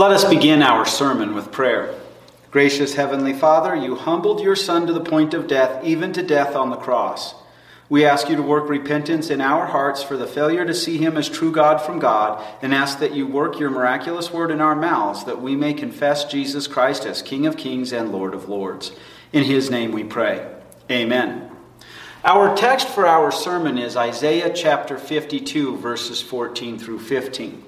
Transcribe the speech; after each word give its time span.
Let 0.00 0.12
us 0.12 0.24
begin 0.24 0.62
our 0.62 0.86
sermon 0.86 1.34
with 1.34 1.52
prayer. 1.52 1.94
Gracious 2.50 2.94
Heavenly 2.94 3.34
Father, 3.34 3.76
you 3.76 3.96
humbled 3.96 4.40
your 4.40 4.56
Son 4.56 4.86
to 4.86 4.94
the 4.94 5.04
point 5.04 5.34
of 5.34 5.46
death, 5.46 5.84
even 5.84 6.14
to 6.14 6.22
death 6.22 6.56
on 6.56 6.70
the 6.70 6.78
cross. 6.78 7.34
We 7.90 8.06
ask 8.06 8.30
you 8.30 8.36
to 8.36 8.42
work 8.42 8.70
repentance 8.70 9.28
in 9.28 9.42
our 9.42 9.66
hearts 9.66 10.02
for 10.02 10.16
the 10.16 10.26
failure 10.26 10.64
to 10.64 10.72
see 10.72 10.96
him 10.96 11.18
as 11.18 11.28
true 11.28 11.52
God 11.52 11.82
from 11.82 11.98
God, 11.98 12.42
and 12.62 12.72
ask 12.72 12.98
that 13.00 13.12
you 13.12 13.26
work 13.26 13.60
your 13.60 13.68
miraculous 13.68 14.32
word 14.32 14.50
in 14.50 14.62
our 14.62 14.74
mouths 14.74 15.24
that 15.24 15.42
we 15.42 15.54
may 15.54 15.74
confess 15.74 16.24
Jesus 16.24 16.66
Christ 16.66 17.04
as 17.04 17.20
King 17.20 17.44
of 17.44 17.58
kings 17.58 17.92
and 17.92 18.10
Lord 18.10 18.32
of 18.32 18.48
lords. 18.48 18.92
In 19.34 19.44
his 19.44 19.70
name 19.70 19.92
we 19.92 20.04
pray. 20.04 20.50
Amen. 20.90 21.50
Our 22.24 22.56
text 22.56 22.88
for 22.88 23.06
our 23.06 23.30
sermon 23.30 23.76
is 23.76 23.98
Isaiah 23.98 24.50
chapter 24.50 24.96
52, 24.96 25.76
verses 25.76 26.22
14 26.22 26.78
through 26.78 27.00
15. 27.00 27.64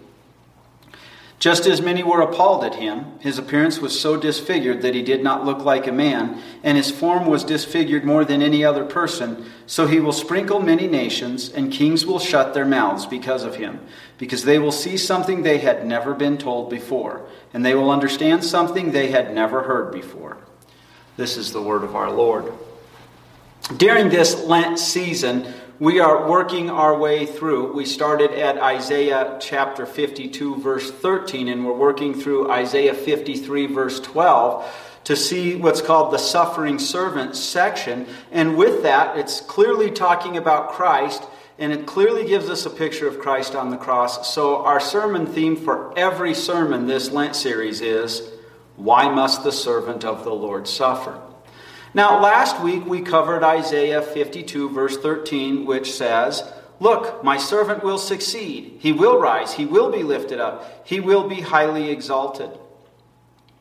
Just 1.43 1.67
as 1.67 1.83
many 1.83 2.05
were 2.05 2.21
appalled 2.21 2.63
at 2.63 2.77
him, 2.77 3.19
his 3.19 3.37
appearance 3.37 3.81
was 3.81 4.01
so 4.01 4.17
disfigured 4.17 4.83
that 4.83 4.95
he 4.95 5.03
did 5.03 5.25
not 5.25 5.45
look 5.45 5.65
like 5.65 5.89
a 5.89 5.93
man, 5.93 6.41
and 6.63 6.77
his 6.77 6.93
form 6.93 7.27
was 7.27 7.43
disfigured 7.43 8.05
more 8.05 8.25
than 8.25 8.41
any 8.41 8.65
other 8.65 8.85
person. 8.85 9.51
So 9.67 9.89
he 9.89 9.99
will 9.99 10.13
sprinkle 10.13 10.61
many 10.61 10.87
nations, 10.87 11.51
and 11.51 11.73
kings 11.73 12.07
will 12.07 12.21
shut 12.21 12.55
their 12.55 12.65
mouths 12.65 13.07
because 13.07 13.43
of 13.43 13.57
him, 13.57 13.81
because 14.19 14.45
they 14.45 14.61
will 14.61 14.71
see 14.71 14.97
something 14.97 15.43
they 15.43 15.59
had 15.59 15.85
never 15.85 16.15
been 16.15 16.39
told 16.39 16.71
before, 16.71 17.27
and 17.53 17.67
they 17.67 17.75
will 17.75 17.91
understand 17.91 18.45
something 18.45 18.93
they 18.93 19.11
had 19.11 19.35
never 19.35 19.65
heard 19.65 19.91
before. 19.91 20.37
This 21.17 21.37
is 21.37 21.53
the 21.53 21.61
word 21.61 21.83
of 21.83 21.97
our 21.97 22.13
Lord. 22.13 22.53
During 23.77 24.11
this 24.11 24.45
Lent 24.45 24.79
season, 24.79 25.53
we 25.83 25.99
are 25.99 26.29
working 26.29 26.71
our 26.71 26.97
way 26.97 27.27
through. 27.27 27.73
We 27.73 27.87
started 27.87 28.31
at 28.31 28.57
Isaiah 28.57 29.37
chapter 29.41 29.85
52, 29.85 30.59
verse 30.59 30.93
13, 30.93 31.49
and 31.49 31.67
we're 31.67 31.73
working 31.73 32.15
through 32.15 32.53
Isaiah 32.53 32.95
53, 32.95 33.67
verse 33.67 33.99
12 33.99 34.65
to 35.03 35.17
see 35.17 35.57
what's 35.57 35.83
called 35.83 36.13
the 36.13 36.19
suffering 36.19 36.79
servant 36.79 37.35
section. 37.35 38.07
And 38.31 38.57
with 38.57 38.85
that, 38.85 39.19
it's 39.19 39.41
clearly 39.41 39.91
talking 39.91 40.37
about 40.37 40.71
Christ, 40.71 41.25
and 41.59 41.73
it 41.73 41.85
clearly 41.85 42.29
gives 42.29 42.49
us 42.49 42.65
a 42.65 42.71
picture 42.71 43.09
of 43.09 43.19
Christ 43.19 43.57
on 43.57 43.71
the 43.71 43.77
cross. 43.77 44.33
So, 44.33 44.65
our 44.65 44.79
sermon 44.79 45.27
theme 45.27 45.57
for 45.57 45.99
every 45.99 46.35
sermon 46.35 46.87
this 46.87 47.11
Lent 47.11 47.35
series 47.35 47.81
is 47.81 48.31
Why 48.77 49.13
Must 49.13 49.43
the 49.43 49.51
Servant 49.51 50.05
of 50.05 50.23
the 50.23 50.33
Lord 50.33 50.69
Suffer? 50.69 51.21
Now, 51.95 52.23
last 52.23 52.61
week 52.63 52.87
we 52.87 53.03
covered 53.03 53.45
Isaiah 53.45 54.01
52, 54.01 54.71
verse 54.71 54.97
13, 54.97 55.67
which 55.67 55.93
says, 55.93 56.43
Look, 56.81 57.23
my 57.23 57.37
servant 57.37 57.85
will 57.85 57.99
succeed. 57.99 58.79
He 58.81 58.93
will 58.93 59.21
rise. 59.21 59.53
He 59.53 59.67
will 59.67 59.91
be 59.91 60.03
lifted 60.03 60.41
up. 60.41 60.87
He 60.87 61.01
will 61.01 61.29
be 61.29 61.41
highly 61.41 61.91
exalted. 61.91 62.51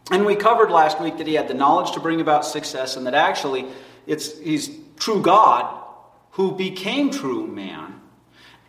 And 0.09 0.25
we 0.25 0.35
covered 0.35 0.71
last 0.71 0.99
week 0.99 1.17
that 1.17 1.27
he 1.27 1.35
had 1.35 1.47
the 1.47 1.53
knowledge 1.53 1.91
to 1.91 1.99
bring 1.99 2.19
about 2.19 2.45
success 2.45 2.97
and 2.97 3.05
that 3.05 3.13
actually 3.13 3.65
it's, 4.07 4.39
he's 4.39 4.69
true 4.97 5.21
God 5.21 5.81
who 6.31 6.53
became 6.53 7.11
true 7.11 7.45
man. 7.47 7.99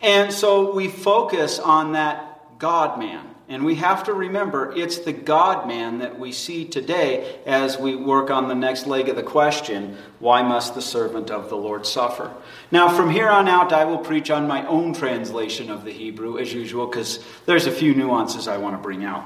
And 0.01 0.33
so 0.33 0.73
we 0.73 0.87
focus 0.89 1.59
on 1.59 1.93
that 1.93 2.32
God 2.63 2.97
man. 2.97 3.27
And 3.49 3.65
we 3.65 3.75
have 3.75 4.05
to 4.05 4.13
remember 4.13 4.71
it's 4.73 4.99
the 4.99 5.11
God 5.11 5.67
man 5.67 5.99
that 5.99 6.17
we 6.17 6.31
see 6.31 6.63
today 6.63 7.41
as 7.45 7.77
we 7.77 7.93
work 7.93 8.31
on 8.31 8.47
the 8.47 8.55
next 8.55 8.87
leg 8.87 9.09
of 9.09 9.17
the 9.17 9.21
question 9.21 9.97
why 10.19 10.43
must 10.43 10.73
the 10.73 10.81
servant 10.81 11.29
of 11.29 11.49
the 11.49 11.57
Lord 11.57 11.85
suffer? 11.85 12.33
Now, 12.71 12.87
from 12.87 13.09
here 13.09 13.27
on 13.27 13.49
out, 13.49 13.73
I 13.73 13.83
will 13.83 13.97
preach 13.97 14.31
on 14.31 14.47
my 14.47 14.65
own 14.65 14.93
translation 14.93 15.69
of 15.69 15.83
the 15.83 15.91
Hebrew 15.91 16.39
as 16.39 16.53
usual 16.53 16.87
because 16.87 17.21
there's 17.45 17.67
a 17.67 17.71
few 17.71 17.93
nuances 17.93 18.47
I 18.47 18.55
want 18.59 18.77
to 18.77 18.81
bring 18.81 19.03
out. 19.03 19.25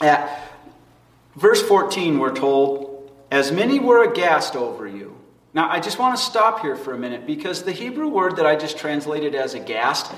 At 0.00 0.50
verse 1.36 1.62
14, 1.62 2.18
we're 2.18 2.34
told, 2.34 3.12
As 3.30 3.52
many 3.52 3.78
were 3.78 4.10
aghast 4.10 4.56
over 4.56 4.88
you. 4.88 5.16
Now, 5.52 5.70
I 5.70 5.78
just 5.78 6.00
want 6.00 6.18
to 6.18 6.22
stop 6.22 6.62
here 6.62 6.74
for 6.74 6.94
a 6.94 6.98
minute 6.98 7.28
because 7.28 7.62
the 7.62 7.70
Hebrew 7.70 8.08
word 8.08 8.34
that 8.38 8.44
I 8.44 8.56
just 8.56 8.76
translated 8.76 9.36
as 9.36 9.54
aghast 9.54 10.12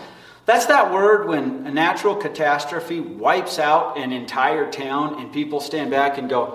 that's 0.47 0.67
that 0.67 0.93
word 0.93 1.29
when 1.29 1.67
a 1.67 1.73
natural 1.73 2.15
catastrophe 2.17 3.01
wipes 3.01 3.59
out 3.59 3.99
an 3.99 4.13
entire 4.13 4.71
town 4.71 5.21
and 5.21 5.33
people 5.33 5.61
stand 5.61 5.91
back 5.91 6.19
and 6.19 6.31
go, 6.31 6.47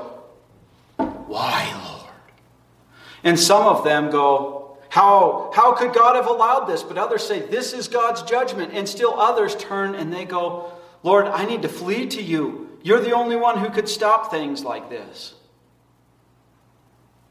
Why, 0.97 1.71
Lord? 1.85 2.09
And 3.23 3.39
some 3.39 3.67
of 3.67 3.83
them 3.83 4.09
go, 4.09 4.61
how, 4.91 5.51
how 5.53 5.71
could 5.71 5.93
God 5.93 6.17
have 6.17 6.27
allowed 6.27 6.65
this? 6.65 6.83
But 6.83 6.97
others 6.97 7.25
say, 7.25 7.39
This 7.39 7.71
is 7.71 7.87
God's 7.87 8.23
judgment. 8.23 8.73
And 8.73 8.87
still 8.89 9.17
others 9.17 9.55
turn 9.55 9.95
and 9.95 10.11
they 10.11 10.25
go, 10.25 10.69
Lord, 11.01 11.27
I 11.27 11.45
need 11.45 11.61
to 11.61 11.69
flee 11.69 12.07
to 12.07 12.21
you. 12.21 12.77
You're 12.83 12.99
the 12.99 13.13
only 13.13 13.37
one 13.37 13.57
who 13.57 13.69
could 13.69 13.87
stop 13.87 14.31
things 14.31 14.65
like 14.65 14.89
this. 14.89 15.33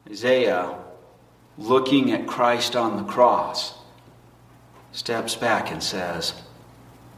Isaiah, 0.09 0.75
looking 1.59 2.13
at 2.13 2.27
Christ 2.27 2.77
on 2.77 2.97
the 2.97 3.05
cross, 3.05 3.75
steps 4.93 5.35
back 5.35 5.71
and 5.71 5.83
says, 5.83 6.33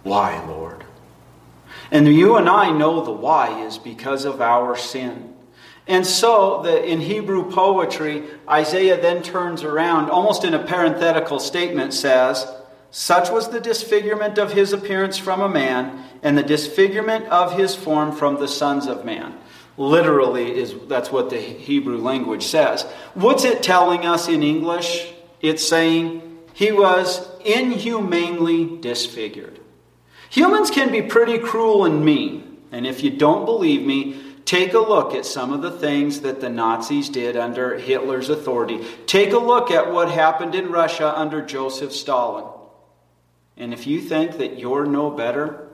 why, 0.03 0.45
Lord? 0.47 0.85
And 1.91 2.09
you 2.09 2.37
and 2.37 2.49
I 2.49 2.71
know 2.71 3.05
the 3.05 3.13
why 3.13 3.65
is 3.67 3.79
because 3.79 4.25
of 4.25 4.41
our 4.41 4.77
sin. 4.77 5.35
And 5.87 6.07
so, 6.07 6.63
the, 6.63 6.85
in 6.85 7.01
Hebrew 7.01 7.51
poetry, 7.51 8.25
Isaiah 8.49 9.01
then 9.01 9.23
turns 9.23 9.65
around, 9.65 10.11
almost 10.11 10.45
in 10.45 10.55
a 10.55 10.65
parenthetical 10.65 11.41
statement, 11.41 11.93
says, 11.93 12.47
Such 12.91 13.31
was 13.31 13.49
the 13.49 13.61
disfigurement 13.61 14.39
of 14.39 14.53
his 14.53 14.73
appearance 14.73 15.19
from 15.19 15.41
a 15.41 15.49
man, 15.49 16.05
and 16.23 16.39
the 16.39 16.43
disfigurement 16.43 17.27
of 17.27 17.59
his 17.59 17.75
form 17.75 18.13
from 18.13 18.37
the 18.37 18.49
sons 18.49 18.87
of 18.87 19.05
man. 19.05 19.37
Literally, 19.77 20.57
is 20.57 20.75
that's 20.87 21.11
what 21.11 21.31
the 21.31 21.41
Hebrew 21.41 21.99
language 21.99 22.45
says. 22.45 22.83
What's 23.15 23.45
it 23.45 23.63
telling 23.63 24.07
us 24.07 24.29
in 24.29 24.43
English? 24.43 25.13
It's 25.41 25.67
saying 25.67 26.39
he 26.53 26.71
was 26.71 27.27
inhumanely 27.45 28.79
disfigured. 28.79 29.59
Humans 30.33 30.71
can 30.71 30.91
be 30.91 31.03
pretty 31.03 31.37
cruel 31.37 31.85
and 31.85 32.03
mean. 32.03 32.57
And 32.73 32.87
if 32.87 33.03
you 33.03 33.11
don't 33.11 33.45
believe 33.45 33.83
me, 33.83 34.19
take 34.47 34.73
a 34.73 34.79
look 34.79 35.13
at 35.13 35.27
some 35.27 35.53
of 35.53 35.61
the 35.61 35.71
things 35.71 36.23
that 36.23 36.41
the 36.41 36.49
Nazis 36.49 37.11
did 37.11 37.37
under 37.37 37.77
Hitler's 37.77 38.31
authority. 38.31 38.83
Take 39.07 39.35
a 39.35 39.39
look 39.39 39.71
at 39.71 39.93
what 39.93 40.11
happened 40.11 40.55
in 40.55 40.73
Russia 40.73 41.13
under 41.15 41.43
Joseph 41.43 41.93
Stalin. 41.93 42.47
And 43.59 43.75
if 43.75 43.87
you 43.87 44.01
think 44.01 44.39
that 44.39 44.59
you're 44.59 44.87
no 44.87 45.11
better, 45.11 45.69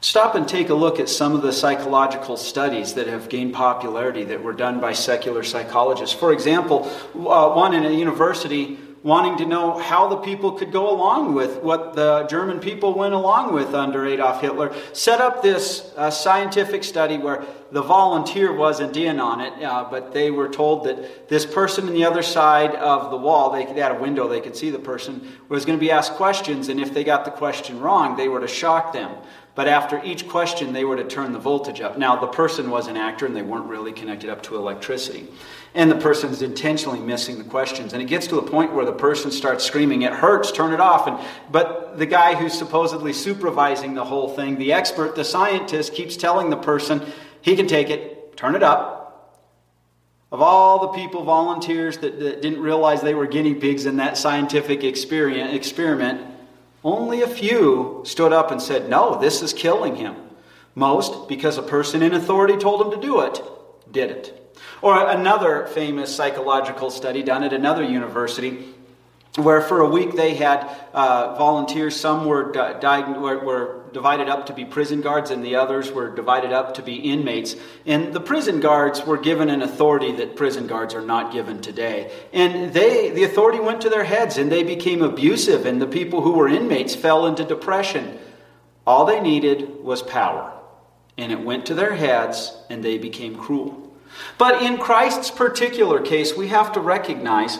stop 0.00 0.34
and 0.34 0.48
take 0.48 0.70
a 0.70 0.74
look 0.74 0.98
at 0.98 1.10
some 1.10 1.34
of 1.34 1.42
the 1.42 1.52
psychological 1.52 2.38
studies 2.38 2.94
that 2.94 3.06
have 3.06 3.28
gained 3.28 3.52
popularity 3.52 4.24
that 4.24 4.42
were 4.42 4.54
done 4.54 4.80
by 4.80 4.94
secular 4.94 5.42
psychologists. 5.42 6.16
For 6.16 6.32
example, 6.32 6.90
uh, 7.14 7.52
one 7.52 7.74
in 7.74 7.84
a 7.84 7.90
university 7.90 8.78
wanting 9.02 9.38
to 9.38 9.46
know 9.46 9.78
how 9.78 10.08
the 10.08 10.16
people 10.16 10.52
could 10.52 10.70
go 10.70 10.90
along 10.90 11.34
with 11.34 11.62
what 11.62 11.94
the 11.94 12.26
German 12.28 12.60
people 12.60 12.92
went 12.92 13.14
along 13.14 13.54
with 13.54 13.74
under 13.74 14.06
Adolf 14.06 14.42
Hitler, 14.42 14.74
set 14.92 15.20
up 15.20 15.42
this 15.42 15.90
uh, 15.96 16.10
scientific 16.10 16.84
study 16.84 17.16
where 17.16 17.44
the 17.72 17.80
volunteer 17.80 18.52
wasn't 18.52 18.96
in 18.96 19.18
on 19.18 19.40
it, 19.40 19.62
uh, 19.62 19.86
but 19.90 20.12
they 20.12 20.30
were 20.30 20.48
told 20.48 20.84
that 20.84 21.28
this 21.28 21.46
person 21.46 21.86
on 21.88 21.94
the 21.94 22.04
other 22.04 22.22
side 22.22 22.74
of 22.74 23.10
the 23.10 23.16
wall, 23.16 23.50
they, 23.50 23.64
they 23.64 23.80
had 23.80 23.92
a 23.92 24.00
window, 24.00 24.28
they 24.28 24.40
could 24.40 24.56
see 24.56 24.70
the 24.70 24.78
person, 24.78 25.26
was 25.48 25.64
going 25.64 25.78
to 25.78 25.80
be 25.80 25.90
asked 25.90 26.12
questions, 26.14 26.68
and 26.68 26.78
if 26.78 26.92
they 26.92 27.04
got 27.04 27.24
the 27.24 27.30
question 27.30 27.80
wrong, 27.80 28.16
they 28.16 28.28
were 28.28 28.40
to 28.40 28.48
shock 28.48 28.92
them. 28.92 29.10
But 29.60 29.68
after 29.68 30.02
each 30.02 30.26
question, 30.26 30.72
they 30.72 30.86
were 30.86 30.96
to 30.96 31.04
turn 31.04 31.34
the 31.34 31.38
voltage 31.38 31.82
up. 31.82 31.98
Now, 31.98 32.18
the 32.18 32.28
person 32.28 32.70
was 32.70 32.86
an 32.86 32.96
actor 32.96 33.26
and 33.26 33.36
they 33.36 33.42
weren't 33.42 33.66
really 33.66 33.92
connected 33.92 34.30
up 34.30 34.42
to 34.44 34.56
electricity. 34.56 35.28
And 35.74 35.90
the 35.90 35.96
person's 35.96 36.40
intentionally 36.40 36.98
missing 36.98 37.36
the 37.36 37.44
questions. 37.44 37.92
And 37.92 38.00
it 38.00 38.06
gets 38.06 38.26
to 38.28 38.38
a 38.38 38.42
point 38.42 38.72
where 38.72 38.86
the 38.86 38.94
person 38.94 39.30
starts 39.30 39.62
screaming, 39.62 40.00
It 40.00 40.14
hurts, 40.14 40.50
turn 40.50 40.72
it 40.72 40.80
off. 40.80 41.06
And, 41.06 41.18
but 41.52 41.98
the 41.98 42.06
guy 42.06 42.36
who's 42.36 42.54
supposedly 42.54 43.12
supervising 43.12 43.92
the 43.92 44.04
whole 44.06 44.30
thing, 44.30 44.56
the 44.56 44.72
expert, 44.72 45.14
the 45.14 45.24
scientist, 45.24 45.92
keeps 45.92 46.16
telling 46.16 46.48
the 46.48 46.56
person, 46.56 47.02
He 47.42 47.54
can 47.54 47.66
take 47.66 47.90
it, 47.90 48.38
turn 48.38 48.54
it 48.54 48.62
up. 48.62 49.44
Of 50.32 50.40
all 50.40 50.78
the 50.78 50.88
people, 50.98 51.22
volunteers 51.22 51.98
that, 51.98 52.18
that 52.18 52.40
didn't 52.40 52.62
realize 52.62 53.02
they 53.02 53.12
were 53.12 53.26
guinea 53.26 53.56
pigs 53.56 53.84
in 53.84 53.98
that 53.98 54.16
scientific 54.16 54.84
experiment, 54.84 56.29
only 56.82 57.22
a 57.22 57.28
few 57.28 58.02
stood 58.04 58.32
up 58.32 58.50
and 58.50 58.60
said, 58.60 58.88
No, 58.88 59.20
this 59.20 59.42
is 59.42 59.52
killing 59.52 59.96
him. 59.96 60.16
Most, 60.74 61.28
because 61.28 61.58
a 61.58 61.62
person 61.62 62.02
in 62.02 62.14
authority 62.14 62.56
told 62.56 62.80
him 62.80 62.90
to 62.92 63.06
do 63.06 63.20
it, 63.20 63.42
did 63.90 64.10
it. 64.10 64.56
Or 64.82 65.08
another 65.10 65.66
famous 65.66 66.14
psychological 66.14 66.90
study 66.90 67.22
done 67.22 67.42
at 67.42 67.52
another 67.52 67.82
university 67.82 68.68
where 69.36 69.60
for 69.60 69.80
a 69.80 69.88
week 69.88 70.16
they 70.16 70.34
had 70.34 70.68
uh, 70.92 71.36
volunteers. 71.36 71.94
Some 71.94 72.26
were, 72.26 72.50
di- 72.50 73.18
were, 73.18 73.44
were, 73.44 73.76
divided 73.92 74.28
up 74.28 74.46
to 74.46 74.52
be 74.52 74.64
prison 74.64 75.00
guards, 75.00 75.30
and 75.30 75.44
the 75.44 75.56
others 75.56 75.90
were 75.90 76.14
divided 76.14 76.52
up 76.52 76.74
to 76.74 76.82
be 76.82 76.94
inmates. 76.94 77.56
And 77.86 78.12
the 78.12 78.20
prison 78.20 78.60
guards 78.60 79.04
were 79.04 79.18
given 79.18 79.50
an 79.50 79.62
authority 79.62 80.12
that 80.12 80.36
prison 80.36 80.68
guards 80.68 80.94
are 80.94 81.04
not 81.04 81.32
given 81.32 81.60
today. 81.60 82.12
And 82.32 82.72
they, 82.72 83.10
the 83.10 83.24
authority 83.24 83.58
went 83.58 83.80
to 83.80 83.88
their 83.88 84.04
heads, 84.04 84.36
and 84.36 84.50
they 84.50 84.62
became 84.62 85.02
abusive. 85.02 85.66
And 85.66 85.82
the 85.82 85.88
people 85.88 86.22
who 86.22 86.32
were 86.32 86.48
inmates 86.48 86.94
fell 86.94 87.26
into 87.26 87.44
depression. 87.44 88.18
All 88.86 89.04
they 89.04 89.20
needed 89.20 89.82
was 89.82 90.02
power. 90.02 90.52
and 91.18 91.32
it 91.32 91.40
went 91.40 91.66
to 91.66 91.74
their 91.74 91.94
heads, 91.94 92.56
and 92.70 92.82
they 92.82 92.96
became 92.96 93.36
cruel. 93.36 93.92
But 94.38 94.62
in 94.62 94.78
Christ's 94.78 95.30
particular 95.30 96.00
case, 96.00 96.34
we 96.34 96.48
have 96.48 96.72
to 96.72 96.80
recognize 96.80 97.58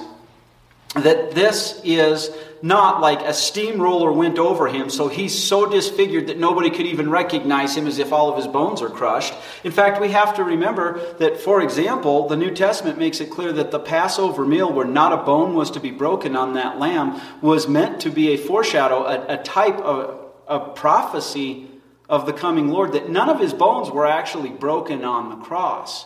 that 0.95 1.33
this 1.33 1.81
is 1.85 2.31
not 2.63 3.01
like 3.01 3.23
a 3.23 3.33
steamroller 3.33 4.13
went 4.13 4.39
over 4.39 4.69
him, 4.69 4.91
so 4.91 5.09
he's 5.09 5.37
so 5.37 5.65
disfigured 5.65 6.27
that 6.27 6.39
nobody 6.39 6.69
could 6.69 6.87
even 6.87 7.09
recognize 7.09 7.77
him 7.77 7.87
as 7.87 7.99
if 7.99 8.13
all 8.13 8.29
of 8.29 8.37
his 8.37 8.47
bones 8.47 8.83
are 8.83 8.91
crushed. 8.91 9.33
In 9.65 9.73
fact, 9.73 10.01
we 10.01 10.11
have 10.11 10.37
to 10.37 10.45
remember 10.45 11.15
that, 11.15 11.41
for 11.41 11.63
example, 11.63 12.29
the 12.29 12.37
New 12.37 12.51
Testament 12.51 12.99
makes 12.99 13.21
it 13.21 13.31
clear 13.31 13.53
that 13.53 13.71
the 13.71 13.79
Passover 13.79 14.45
meal, 14.45 14.71
where 14.71 14.87
not 14.87 15.13
a 15.13 15.19
bone 15.19 15.55
was 15.55 15.71
to 15.71 15.81
be 15.81 15.91
broken 15.91 16.37
on 16.37 16.55
that 16.55 16.79
lamb, 16.79 17.21
was 17.41 17.69
meant 17.69 18.01
to 18.01 18.11
be 18.11 18.31
a 18.31 18.37
foreshadow, 18.37 19.05
a, 19.05 19.35
a 19.35 19.43
type 19.43 19.79
of 19.79 20.19
a 20.47 20.59
prophecy 20.59 21.69
of 22.09 22.27
the 22.27 22.33
coming 22.33 22.69
Lord, 22.69 22.93
that 22.93 23.09
none 23.09 23.31
of 23.31 23.39
his 23.39 23.55
bones 23.55 23.89
were 23.89 24.07
actually 24.07 24.51
broken 24.51 25.05
on 25.05 25.31
the 25.31 25.45
cross. 25.45 26.05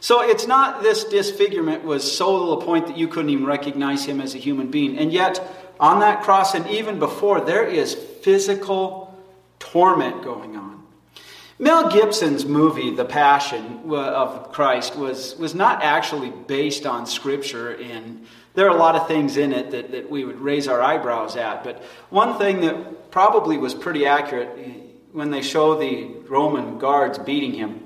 So 0.00 0.22
it's 0.22 0.46
not 0.46 0.82
this 0.82 1.04
disfigurement 1.04 1.84
was 1.84 2.10
so 2.10 2.38
to 2.40 2.60
the 2.60 2.66
point 2.66 2.86
that 2.86 2.98
you 2.98 3.08
couldn't 3.08 3.30
even 3.30 3.46
recognize 3.46 4.04
him 4.04 4.20
as 4.20 4.34
a 4.34 4.38
human 4.38 4.70
being. 4.70 4.98
And 4.98 5.12
yet, 5.12 5.40
on 5.80 6.00
that 6.00 6.22
cross 6.22 6.54
and 6.54 6.66
even 6.68 6.98
before, 6.98 7.40
there 7.40 7.64
is 7.64 7.94
physical 7.94 9.14
torment 9.58 10.22
going 10.22 10.56
on. 10.56 10.82
Mel 11.58 11.88
Gibson's 11.90 12.44
movie, 12.44 12.94
The 12.94 13.06
Passion 13.06 13.90
of 13.90 14.52
Christ, 14.52 14.94
was, 14.94 15.36
was 15.36 15.54
not 15.54 15.82
actually 15.82 16.28
based 16.28 16.84
on 16.84 17.06
Scripture, 17.06 17.74
and 17.74 18.26
there 18.54 18.66
are 18.66 18.76
a 18.76 18.78
lot 18.78 18.94
of 18.94 19.08
things 19.08 19.38
in 19.38 19.52
it 19.52 19.70
that, 19.70 19.90
that 19.92 20.10
we 20.10 20.24
would 20.24 20.38
raise 20.38 20.68
our 20.68 20.82
eyebrows 20.82 21.34
at. 21.36 21.64
But 21.64 21.82
one 22.10 22.38
thing 22.38 22.60
that 22.60 23.10
probably 23.10 23.56
was 23.56 23.74
pretty 23.74 24.04
accurate 24.04 24.50
when 25.12 25.30
they 25.30 25.40
show 25.40 25.78
the 25.78 26.04
Roman 26.28 26.78
guards 26.78 27.18
beating 27.18 27.54
him, 27.54 27.85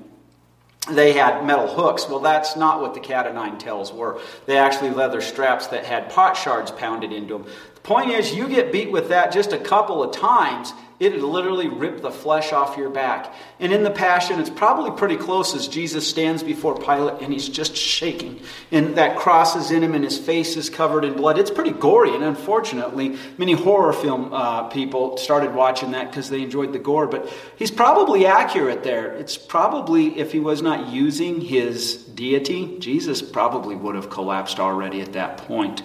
they 0.89 1.13
had 1.13 1.45
metal 1.45 1.67
hooks. 1.67 2.07
Well, 2.09 2.19
that's 2.19 2.55
not 2.55 2.81
what 2.81 2.93
the 2.93 2.99
cat 2.99 3.27
o' 3.27 3.33
nine 3.33 3.57
tails 3.57 3.93
were. 3.93 4.19
They 4.47 4.57
actually 4.57 4.89
leather 4.89 5.21
straps 5.21 5.67
that 5.67 5.85
had 5.85 6.09
pot 6.09 6.35
shards 6.35 6.71
pounded 6.71 7.11
into 7.11 7.37
them. 7.37 7.47
The 7.75 7.81
point 7.81 8.09
is, 8.09 8.33
you 8.33 8.47
get 8.47 8.71
beat 8.71 8.91
with 8.91 9.09
that 9.09 9.31
just 9.31 9.53
a 9.53 9.59
couple 9.59 10.03
of 10.03 10.11
times, 10.11 10.73
it'd 11.01 11.23
literally 11.23 11.67
ripped 11.67 12.03
the 12.03 12.11
flesh 12.11 12.53
off 12.53 12.77
your 12.77 12.91
back. 12.91 13.33
And 13.59 13.73
in 13.73 13.83
the 13.83 13.89
Passion, 13.89 14.39
it's 14.39 14.51
probably 14.51 14.91
pretty 14.91 15.17
close 15.17 15.55
as 15.55 15.67
Jesus 15.67 16.07
stands 16.07 16.43
before 16.43 16.77
Pilate 16.77 17.23
and 17.23 17.33
he's 17.33 17.49
just 17.49 17.75
shaking. 17.75 18.39
And 18.71 18.95
that 18.97 19.17
cross 19.17 19.55
is 19.55 19.71
in 19.71 19.81
him 19.81 19.95
and 19.95 20.03
his 20.03 20.19
face 20.19 20.55
is 20.55 20.69
covered 20.69 21.03
in 21.03 21.15
blood. 21.15 21.39
It's 21.39 21.49
pretty 21.49 21.71
gory. 21.71 22.13
And 22.13 22.23
unfortunately, 22.23 23.17
many 23.39 23.53
horror 23.53 23.93
film 23.93 24.31
uh, 24.31 24.69
people 24.69 25.17
started 25.17 25.55
watching 25.55 25.89
that 25.91 26.11
because 26.11 26.29
they 26.29 26.43
enjoyed 26.43 26.71
the 26.71 26.77
gore. 26.77 27.07
But 27.07 27.33
he's 27.55 27.71
probably 27.71 28.27
accurate 28.27 28.83
there. 28.83 29.11
It's 29.13 29.37
probably, 29.37 30.19
if 30.19 30.31
he 30.31 30.39
was 30.39 30.61
not 30.61 30.89
using 30.89 31.41
his 31.41 31.95
deity, 31.95 32.77
Jesus 32.77 33.23
probably 33.23 33.75
would 33.75 33.95
have 33.95 34.11
collapsed 34.11 34.59
already 34.59 35.01
at 35.01 35.13
that 35.13 35.37
point. 35.37 35.81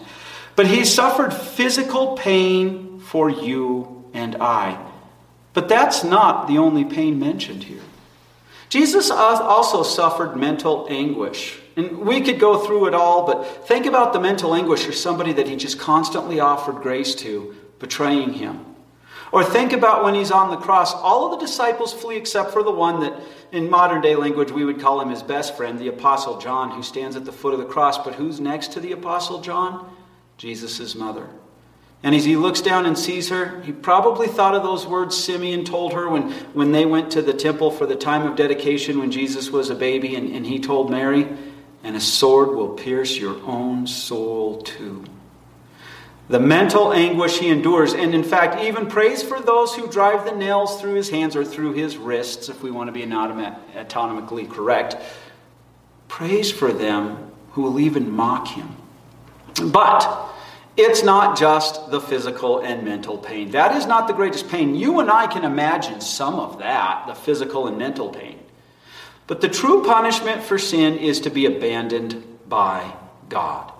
But 0.56 0.66
he 0.66 0.84
suffered 0.84 1.32
physical 1.32 2.16
pain 2.16 2.98
for 2.98 3.30
you 3.30 4.04
and 4.12 4.36
I. 4.36 4.92
But 5.56 5.70
that's 5.70 6.04
not 6.04 6.48
the 6.48 6.58
only 6.58 6.84
pain 6.84 7.18
mentioned 7.18 7.64
here. 7.64 7.80
Jesus 8.68 9.10
also 9.10 9.82
suffered 9.82 10.36
mental 10.36 10.86
anguish. 10.90 11.58
And 11.76 12.00
we 12.00 12.20
could 12.20 12.38
go 12.38 12.58
through 12.58 12.88
it 12.88 12.94
all, 12.94 13.26
but 13.26 13.66
think 13.66 13.86
about 13.86 14.12
the 14.12 14.20
mental 14.20 14.54
anguish 14.54 14.86
of 14.86 14.94
somebody 14.94 15.32
that 15.32 15.48
he 15.48 15.56
just 15.56 15.78
constantly 15.78 16.40
offered 16.40 16.82
grace 16.82 17.14
to, 17.14 17.56
betraying 17.78 18.34
him. 18.34 18.66
Or 19.32 19.42
think 19.42 19.72
about 19.72 20.04
when 20.04 20.14
he's 20.14 20.30
on 20.30 20.50
the 20.50 20.58
cross. 20.58 20.92
All 20.92 21.24
of 21.24 21.40
the 21.40 21.46
disciples 21.46 21.94
flee 21.94 22.16
except 22.16 22.52
for 22.52 22.62
the 22.62 22.70
one 22.70 23.00
that, 23.00 23.18
in 23.50 23.70
modern 23.70 24.02
day 24.02 24.14
language, 24.14 24.50
we 24.50 24.66
would 24.66 24.78
call 24.78 25.00
him 25.00 25.08
his 25.08 25.22
best 25.22 25.56
friend, 25.56 25.78
the 25.78 25.88
Apostle 25.88 26.38
John, 26.38 26.70
who 26.70 26.82
stands 26.82 27.16
at 27.16 27.24
the 27.24 27.32
foot 27.32 27.54
of 27.54 27.60
the 27.60 27.64
cross. 27.64 27.96
But 27.96 28.16
who's 28.16 28.40
next 28.40 28.72
to 28.72 28.80
the 28.80 28.92
Apostle 28.92 29.40
John? 29.40 29.90
Jesus' 30.36 30.94
mother. 30.94 31.30
And 32.06 32.14
as 32.14 32.24
he 32.24 32.36
looks 32.36 32.60
down 32.60 32.86
and 32.86 32.96
sees 32.96 33.30
her, 33.30 33.60
he 33.62 33.72
probably 33.72 34.28
thought 34.28 34.54
of 34.54 34.62
those 34.62 34.86
words 34.86 35.16
Simeon 35.16 35.64
told 35.64 35.92
her 35.92 36.08
when, 36.08 36.30
when 36.54 36.70
they 36.70 36.86
went 36.86 37.10
to 37.10 37.20
the 37.20 37.34
temple 37.34 37.72
for 37.72 37.84
the 37.84 37.96
time 37.96 38.22
of 38.22 38.36
dedication 38.36 39.00
when 39.00 39.10
Jesus 39.10 39.50
was 39.50 39.70
a 39.70 39.74
baby, 39.74 40.14
and, 40.14 40.32
and 40.32 40.46
he 40.46 40.60
told 40.60 40.88
Mary, 40.88 41.26
And 41.82 41.96
a 41.96 42.00
sword 42.00 42.50
will 42.50 42.68
pierce 42.68 43.16
your 43.16 43.42
own 43.42 43.88
soul 43.88 44.62
too. 44.62 45.04
The 46.28 46.38
mental 46.38 46.92
anguish 46.92 47.40
he 47.40 47.48
endures, 47.48 47.92
and 47.92 48.14
in 48.14 48.22
fact, 48.22 48.62
even 48.62 48.86
prays 48.86 49.24
for 49.24 49.40
those 49.40 49.74
who 49.74 49.90
drive 49.90 50.24
the 50.26 50.36
nails 50.36 50.80
through 50.80 50.94
his 50.94 51.10
hands 51.10 51.34
or 51.34 51.44
through 51.44 51.72
his 51.72 51.96
wrists, 51.96 52.48
if 52.48 52.62
we 52.62 52.70
want 52.70 52.86
to 52.86 52.92
be 52.92 53.02
anatomically 53.02 54.46
correct, 54.46 54.96
prays 56.06 56.52
for 56.52 56.72
them 56.72 57.32
who 57.50 57.62
will 57.62 57.80
even 57.80 58.12
mock 58.12 58.46
him. 58.46 58.76
But 59.72 60.34
it's 60.76 61.02
not 61.02 61.38
just 61.38 61.90
the 61.90 62.00
physical 62.00 62.60
and 62.60 62.84
mental 62.84 63.16
pain. 63.16 63.50
That 63.52 63.76
is 63.76 63.86
not 63.86 64.08
the 64.08 64.14
greatest 64.14 64.48
pain. 64.48 64.74
You 64.74 65.00
and 65.00 65.10
I 65.10 65.26
can 65.26 65.44
imagine 65.44 66.00
some 66.00 66.34
of 66.34 66.58
that, 66.58 67.06
the 67.06 67.14
physical 67.14 67.66
and 67.66 67.78
mental 67.78 68.10
pain. 68.10 68.38
But 69.26 69.40
the 69.40 69.48
true 69.48 69.84
punishment 69.84 70.42
for 70.42 70.58
sin 70.58 70.98
is 70.98 71.20
to 71.20 71.30
be 71.30 71.46
abandoned 71.46 72.22
by 72.48 72.94
God. 73.28 73.72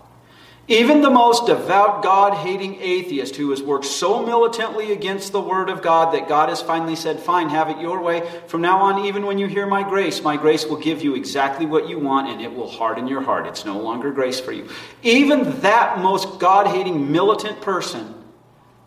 Even 0.68 1.00
the 1.00 1.10
most 1.10 1.46
devout, 1.46 2.02
God 2.02 2.34
hating 2.34 2.80
atheist 2.80 3.36
who 3.36 3.50
has 3.50 3.62
worked 3.62 3.84
so 3.84 4.26
militantly 4.26 4.90
against 4.90 5.30
the 5.30 5.40
Word 5.40 5.70
of 5.70 5.80
God 5.80 6.12
that 6.12 6.28
God 6.28 6.48
has 6.48 6.60
finally 6.60 6.96
said, 6.96 7.20
Fine, 7.20 7.50
have 7.50 7.70
it 7.70 7.78
your 7.78 8.02
way. 8.02 8.28
From 8.48 8.62
now 8.62 8.78
on, 8.78 9.04
even 9.04 9.24
when 9.24 9.38
you 9.38 9.46
hear 9.46 9.66
my 9.66 9.88
grace, 9.88 10.22
my 10.22 10.36
grace 10.36 10.66
will 10.66 10.76
give 10.76 11.04
you 11.04 11.14
exactly 11.14 11.66
what 11.66 11.88
you 11.88 12.00
want 12.00 12.28
and 12.28 12.40
it 12.40 12.52
will 12.52 12.68
harden 12.68 13.06
your 13.06 13.20
heart. 13.20 13.46
It's 13.46 13.64
no 13.64 13.78
longer 13.78 14.10
grace 14.10 14.40
for 14.40 14.50
you. 14.50 14.68
Even 15.04 15.60
that 15.60 16.00
most 16.00 16.40
God 16.40 16.66
hating 16.66 17.12
militant 17.12 17.60
person 17.60 18.14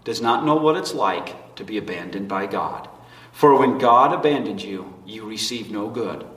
does 0.03 0.21
not 0.21 0.45
know 0.45 0.55
what 0.55 0.75
it's 0.75 0.93
like 0.93 1.55
to 1.55 1.63
be 1.63 1.77
abandoned 1.77 2.27
by 2.27 2.45
God. 2.45 2.89
For 3.31 3.57
when 3.57 3.77
God 3.77 4.11
abandoned 4.11 4.61
you, 4.61 4.93
you 5.05 5.25
receive 5.25 5.71
no 5.71 5.89
good. 5.89 6.27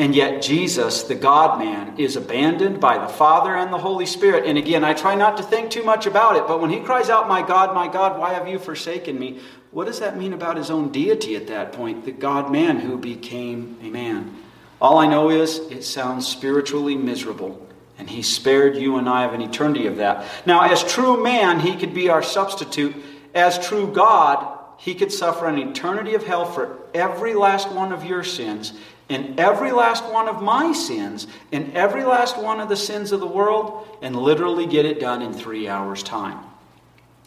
And 0.00 0.14
yet, 0.14 0.40
Jesus, 0.40 1.02
the 1.02 1.14
God 1.14 1.58
man, 1.58 1.98
is 1.98 2.16
abandoned 2.16 2.80
by 2.80 2.96
the 2.96 3.12
Father 3.12 3.54
and 3.54 3.70
the 3.70 3.76
Holy 3.76 4.06
Spirit. 4.06 4.46
And 4.46 4.56
again, 4.56 4.82
I 4.82 4.94
try 4.94 5.14
not 5.14 5.36
to 5.36 5.42
think 5.42 5.70
too 5.70 5.82
much 5.82 6.06
about 6.06 6.36
it, 6.36 6.46
but 6.46 6.58
when 6.58 6.70
he 6.70 6.80
cries 6.80 7.10
out, 7.10 7.28
My 7.28 7.46
God, 7.46 7.74
my 7.74 7.86
God, 7.86 8.18
why 8.18 8.32
have 8.32 8.48
you 8.48 8.58
forsaken 8.58 9.18
me? 9.18 9.40
What 9.72 9.84
does 9.84 10.00
that 10.00 10.16
mean 10.16 10.32
about 10.32 10.56
his 10.56 10.70
own 10.70 10.90
deity 10.90 11.36
at 11.36 11.48
that 11.48 11.74
point? 11.74 12.06
The 12.06 12.12
God 12.12 12.50
man 12.50 12.80
who 12.80 12.96
became 12.96 13.76
a 13.82 13.90
man. 13.90 14.34
All 14.80 14.96
I 14.96 15.06
know 15.06 15.28
is 15.28 15.58
it 15.70 15.84
sounds 15.84 16.26
spiritually 16.26 16.96
miserable. 16.96 17.68
And 17.98 18.08
he 18.08 18.22
spared 18.22 18.76
you 18.76 18.96
and 18.96 19.06
I 19.06 19.26
of 19.26 19.34
an 19.34 19.42
eternity 19.42 19.86
of 19.86 19.98
that. 19.98 20.24
Now, 20.46 20.62
as 20.62 20.82
true 20.82 21.22
man, 21.22 21.60
he 21.60 21.76
could 21.76 21.92
be 21.92 22.08
our 22.08 22.22
substitute. 22.22 22.96
As 23.34 23.58
true 23.58 23.92
God, 23.92 24.60
he 24.78 24.94
could 24.94 25.12
suffer 25.12 25.44
an 25.44 25.58
eternity 25.58 26.14
of 26.14 26.24
hell 26.24 26.46
for 26.46 26.78
every 26.94 27.34
last 27.34 27.70
one 27.70 27.92
of 27.92 28.02
your 28.02 28.24
sins 28.24 28.72
in 29.10 29.34
every 29.38 29.72
last 29.72 30.04
one 30.10 30.28
of 30.28 30.40
my 30.40 30.72
sins, 30.72 31.26
in 31.50 31.76
every 31.76 32.04
last 32.04 32.38
one 32.38 32.60
of 32.60 32.68
the 32.68 32.76
sins 32.76 33.10
of 33.10 33.18
the 33.18 33.26
world, 33.26 33.86
and 34.00 34.14
literally 34.14 34.66
get 34.66 34.86
it 34.86 35.00
done 35.00 35.20
in 35.20 35.32
three 35.32 35.68
hours' 35.68 36.04
time. 36.04 36.38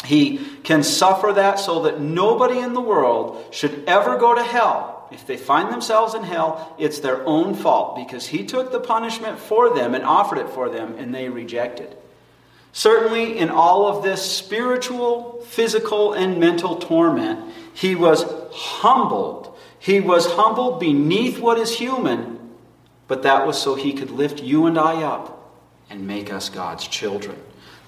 He 0.06 0.38
can 0.63 0.82
suffer 0.82 1.34
that 1.34 1.60
so 1.60 1.84
that 1.84 2.00
nobody 2.00 2.60
in 2.60 2.74
the 2.74 2.82
world 2.82 3.46
should 3.52 3.84
ever 3.86 4.18
go 4.18 4.34
to 4.34 4.44
hell. 4.44 5.08
If 5.12 5.28
they 5.28 5.38
find 5.38 5.72
themselves 5.72 6.13
in 6.13 6.24
hell, 6.24 6.74
it's 6.80 7.02
their 7.02 7.24
own 7.25 7.54
fault 7.54 7.98
because 7.98 8.28
He 8.28 8.46
took 8.46 8.72
the 8.72 8.80
punishment 8.80 9.38
for 9.38 9.75
them 9.75 9.94
and 9.94 10.06
offered 10.06 10.38
it 10.38 10.50
for 10.50 10.70
them, 10.70 10.96
and 10.98 11.13
they 11.13 11.28
rejected. 11.28 11.96
Certainly, 12.72 13.38
in 13.38 13.50
all 13.50 13.88
of 13.88 14.04
this 14.04 14.22
spiritual, 14.24 15.44
physical, 15.48 16.13
and 16.13 16.40
mental 16.40 16.78
torment, 16.78 17.54
He 17.74 17.94
was 17.94 18.25
humbled 18.54 19.53
he 19.84 20.00
was 20.00 20.32
humbled 20.32 20.80
beneath 20.80 21.40
what 21.40 21.58
is 21.58 21.78
human, 21.78 22.40
but 23.10 23.24
that 23.24 23.46
was 23.46 23.62
so 23.62 23.75
he 23.75 23.92
could 23.92 24.12
lift 24.12 24.42
you 24.42 24.66
and 24.66 24.80
I 24.80 25.04
up 25.04 25.60
and 25.90 26.08
make 26.08 26.32
us 26.32 26.48
God's 26.48 26.88
children. 26.88 27.38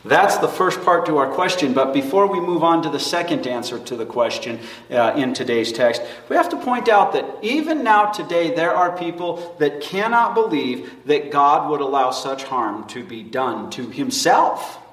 That's 0.03 0.37
the 0.39 0.49
first 0.49 0.83
part 0.83 1.05
to 1.05 1.15
our 1.19 1.31
question. 1.31 1.73
But 1.73 1.93
before 1.93 2.27
we 2.27 2.41
move 2.41 2.65
on 2.65 2.83
to 2.83 2.89
the 2.89 2.99
second 2.99 3.47
answer 3.47 3.79
to 3.79 3.95
the 3.95 4.05
question 4.05 4.59
uh, 4.91 5.13
in 5.15 5.33
today's 5.33 5.71
text, 5.71 6.01
we 6.27 6.35
have 6.35 6.49
to 6.49 6.57
point 6.57 6.89
out 6.89 7.13
that 7.13 7.37
even 7.41 7.81
now, 7.81 8.11
today, 8.11 8.53
there 8.53 8.75
are 8.75 8.97
people 8.97 9.55
that 9.59 9.79
cannot 9.79 10.35
believe 10.35 10.91
that 11.05 11.31
God 11.31 11.71
would 11.71 11.79
allow 11.79 12.11
such 12.11 12.43
harm 12.43 12.85
to 12.89 13.05
be 13.05 13.23
done 13.23 13.69
to 13.69 13.89
himself. 13.89 14.84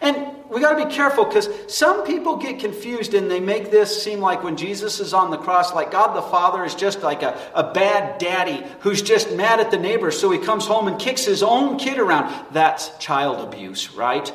And 0.00 0.34
we 0.48 0.60
got 0.60 0.76
to 0.78 0.84
be 0.84 0.92
careful 0.92 1.24
because 1.24 1.48
some 1.68 2.04
people 2.04 2.36
get 2.36 2.58
confused 2.58 3.14
and 3.14 3.30
they 3.30 3.38
make 3.38 3.70
this 3.70 4.02
seem 4.02 4.20
like 4.20 4.42
when 4.42 4.56
Jesus 4.56 4.98
is 4.98 5.14
on 5.14 5.30
the 5.30 5.36
cross, 5.36 5.74
like 5.74 5.92
God 5.92 6.16
the 6.16 6.22
Father 6.22 6.64
is 6.64 6.74
just 6.74 7.02
like 7.02 7.22
a, 7.22 7.38
a 7.54 7.72
bad 7.72 8.18
daddy 8.18 8.64
who's 8.80 9.00
just 9.02 9.30
mad 9.32 9.60
at 9.60 9.70
the 9.70 9.78
neighbors, 9.78 10.18
so 10.18 10.30
he 10.30 10.38
comes 10.38 10.66
home 10.66 10.88
and 10.88 10.98
kicks 10.98 11.24
his 11.24 11.42
own 11.42 11.78
kid 11.78 11.98
around. 11.98 12.34
That's 12.52 12.96
child 12.98 13.46
abuse, 13.46 13.92
right? 13.92 14.32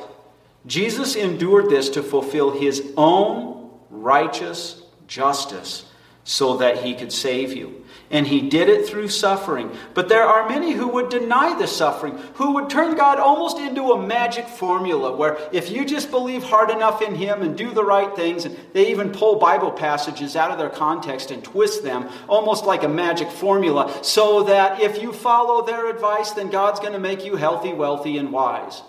Jesus 0.66 1.16
endured 1.16 1.70
this 1.70 1.90
to 1.92 2.04
fulfill 2.04 2.52
his 2.52 2.94
own 2.96 3.72
righteous 3.90 4.82
justice 5.08 5.86
so 6.24 6.58
that 6.58 6.84
he 6.84 6.96
could 6.96 7.12
save 7.12 7.54
you. 7.54 7.85
And 8.16 8.26
he 8.26 8.40
did 8.40 8.70
it 8.70 8.88
through 8.88 9.10
suffering. 9.10 9.70
But 9.94 10.08
there 10.08 10.24
are 10.24 10.48
many 10.48 10.72
who 10.72 10.88
would 10.88 11.10
deny 11.10 11.60
the 11.60 11.68
suffering, 11.68 12.18
who 12.36 12.54
would 12.54 12.70
turn 12.70 12.96
God 12.96 13.20
almost 13.20 13.60
into 13.60 13.92
a 13.92 14.02
magic 14.02 14.48
formula 14.48 15.14
where 15.14 15.38
if 15.52 15.70
you 15.70 15.84
just 15.84 16.10
believe 16.12 16.42
hard 16.42 16.70
enough 16.70 17.02
in 17.02 17.14
him 17.14 17.42
and 17.42 17.58
do 17.58 17.72
the 17.72 17.84
right 17.84 18.16
things, 18.16 18.46
and 18.46 18.58
they 18.72 18.90
even 18.90 19.12
pull 19.12 19.36
Bible 19.38 19.70
passages 19.70 20.38
out 20.38 20.50
of 20.50 20.58
their 20.58 20.70
context 20.70 21.30
and 21.30 21.44
twist 21.44 21.84
them 21.84 22.08
almost 22.30 22.64
like 22.64 22.84
a 22.84 22.88
magic 22.88 23.30
formula, 23.30 23.94
so 24.02 24.44
that 24.44 24.80
if 24.80 25.02
you 25.02 25.12
follow 25.12 25.66
their 25.66 25.90
advice, 25.90 26.32
then 26.32 26.50
God's 26.50 26.80
going 26.80 26.94
to 26.94 27.00
make 27.00 27.26
you 27.26 27.36
healthy, 27.36 27.74
wealthy, 27.74 28.18
and 28.18 28.32
wise. 28.32 28.82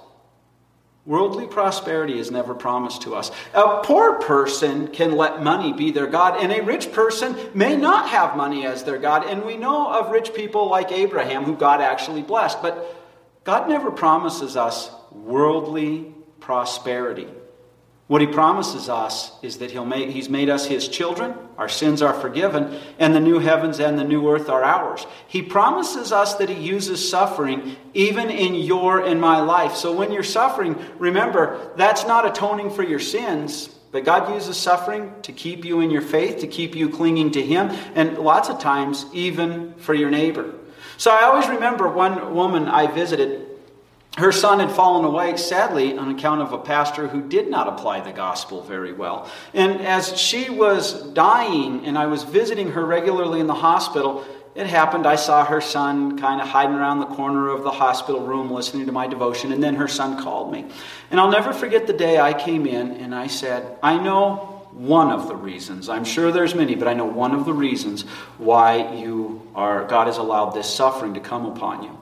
Worldly 1.06 1.46
prosperity 1.46 2.18
is 2.18 2.32
never 2.32 2.52
promised 2.52 3.02
to 3.02 3.14
us. 3.14 3.30
A 3.54 3.80
poor 3.84 4.14
person 4.14 4.88
can 4.88 5.12
let 5.12 5.40
money 5.40 5.72
be 5.72 5.92
their 5.92 6.08
God, 6.08 6.42
and 6.42 6.52
a 6.52 6.64
rich 6.64 6.92
person 6.92 7.36
may 7.54 7.76
not 7.76 8.08
have 8.08 8.36
money 8.36 8.66
as 8.66 8.82
their 8.82 8.98
God. 8.98 9.24
And 9.24 9.44
we 9.44 9.56
know 9.56 9.92
of 9.92 10.10
rich 10.10 10.34
people 10.34 10.68
like 10.68 10.90
Abraham 10.90 11.44
who 11.44 11.54
God 11.54 11.80
actually 11.80 12.22
blessed. 12.22 12.60
But 12.60 12.92
God 13.44 13.68
never 13.68 13.92
promises 13.92 14.56
us 14.56 14.90
worldly 15.12 16.12
prosperity. 16.40 17.28
What 18.08 18.20
he 18.20 18.28
promises 18.28 18.88
us 18.88 19.32
is 19.42 19.58
that 19.58 19.72
he'll 19.72 19.84
make, 19.84 20.10
he's 20.10 20.28
made 20.28 20.48
us 20.48 20.66
his 20.66 20.86
children, 20.86 21.34
our 21.58 21.68
sins 21.68 22.02
are 22.02 22.14
forgiven, 22.14 22.78
and 23.00 23.12
the 23.12 23.20
new 23.20 23.40
heavens 23.40 23.80
and 23.80 23.98
the 23.98 24.04
new 24.04 24.30
earth 24.30 24.48
are 24.48 24.62
ours. 24.62 25.04
He 25.26 25.42
promises 25.42 26.12
us 26.12 26.34
that 26.34 26.48
he 26.48 26.54
uses 26.54 27.08
suffering 27.08 27.74
even 27.94 28.30
in 28.30 28.54
your 28.54 29.04
and 29.04 29.20
my 29.20 29.40
life. 29.40 29.74
So 29.74 29.92
when 29.92 30.12
you're 30.12 30.22
suffering, 30.22 30.78
remember, 30.98 31.72
that's 31.76 32.06
not 32.06 32.24
atoning 32.26 32.70
for 32.70 32.84
your 32.84 33.00
sins, 33.00 33.68
but 33.90 34.04
God 34.04 34.32
uses 34.32 34.56
suffering 34.56 35.12
to 35.22 35.32
keep 35.32 35.64
you 35.64 35.80
in 35.80 35.90
your 35.90 36.02
faith, 36.02 36.38
to 36.40 36.46
keep 36.46 36.76
you 36.76 36.88
clinging 36.88 37.32
to 37.32 37.42
him, 37.42 37.70
and 37.96 38.18
lots 38.18 38.48
of 38.48 38.60
times 38.60 39.04
even 39.14 39.74
for 39.78 39.94
your 39.94 40.10
neighbor. 40.10 40.54
So 40.96 41.10
I 41.10 41.24
always 41.24 41.48
remember 41.48 41.88
one 41.88 42.34
woman 42.34 42.68
I 42.68 42.86
visited 42.86 43.45
her 44.16 44.32
son 44.32 44.60
had 44.60 44.70
fallen 44.70 45.04
away, 45.04 45.36
sadly, 45.36 45.96
on 45.96 46.10
account 46.10 46.40
of 46.40 46.52
a 46.52 46.58
pastor 46.58 47.06
who 47.06 47.20
did 47.28 47.50
not 47.50 47.68
apply 47.68 48.00
the 48.00 48.12
gospel 48.12 48.62
very 48.62 48.92
well. 48.92 49.30
And 49.52 49.82
as 49.82 50.18
she 50.18 50.48
was 50.48 51.02
dying, 51.12 51.84
and 51.84 51.98
I 51.98 52.06
was 52.06 52.22
visiting 52.22 52.72
her 52.72 52.84
regularly 52.84 53.40
in 53.40 53.46
the 53.46 53.54
hospital, 53.54 54.24
it 54.54 54.66
happened 54.66 55.06
I 55.06 55.16
saw 55.16 55.44
her 55.44 55.60
son 55.60 56.18
kind 56.18 56.40
of 56.40 56.48
hiding 56.48 56.76
around 56.76 57.00
the 57.00 57.06
corner 57.06 57.50
of 57.50 57.62
the 57.62 57.70
hospital 57.70 58.22
room 58.22 58.50
listening 58.50 58.86
to 58.86 58.92
my 58.92 59.06
devotion, 59.06 59.52
and 59.52 59.62
then 59.62 59.74
her 59.74 59.88
son 59.88 60.22
called 60.22 60.50
me. 60.50 60.64
And 61.10 61.20
I'll 61.20 61.30
never 61.30 61.52
forget 61.52 61.86
the 61.86 61.92
day 61.92 62.18
I 62.18 62.32
came 62.32 62.66
in 62.66 62.92
and 62.92 63.14
I 63.14 63.26
said, 63.26 63.78
I 63.82 63.98
know 63.98 64.66
one 64.72 65.10
of 65.10 65.28
the 65.28 65.36
reasons. 65.36 65.90
I'm 65.90 66.04
sure 66.04 66.32
there's 66.32 66.54
many, 66.54 66.74
but 66.74 66.88
I 66.88 66.94
know 66.94 67.04
one 67.04 67.34
of 67.34 67.44
the 67.44 67.52
reasons 67.52 68.02
why 68.38 68.94
you 68.94 69.46
are 69.54 69.84
God 69.84 70.06
has 70.06 70.16
allowed 70.16 70.50
this 70.50 70.74
suffering 70.74 71.14
to 71.14 71.20
come 71.20 71.44
upon 71.44 71.82
you. 71.82 71.98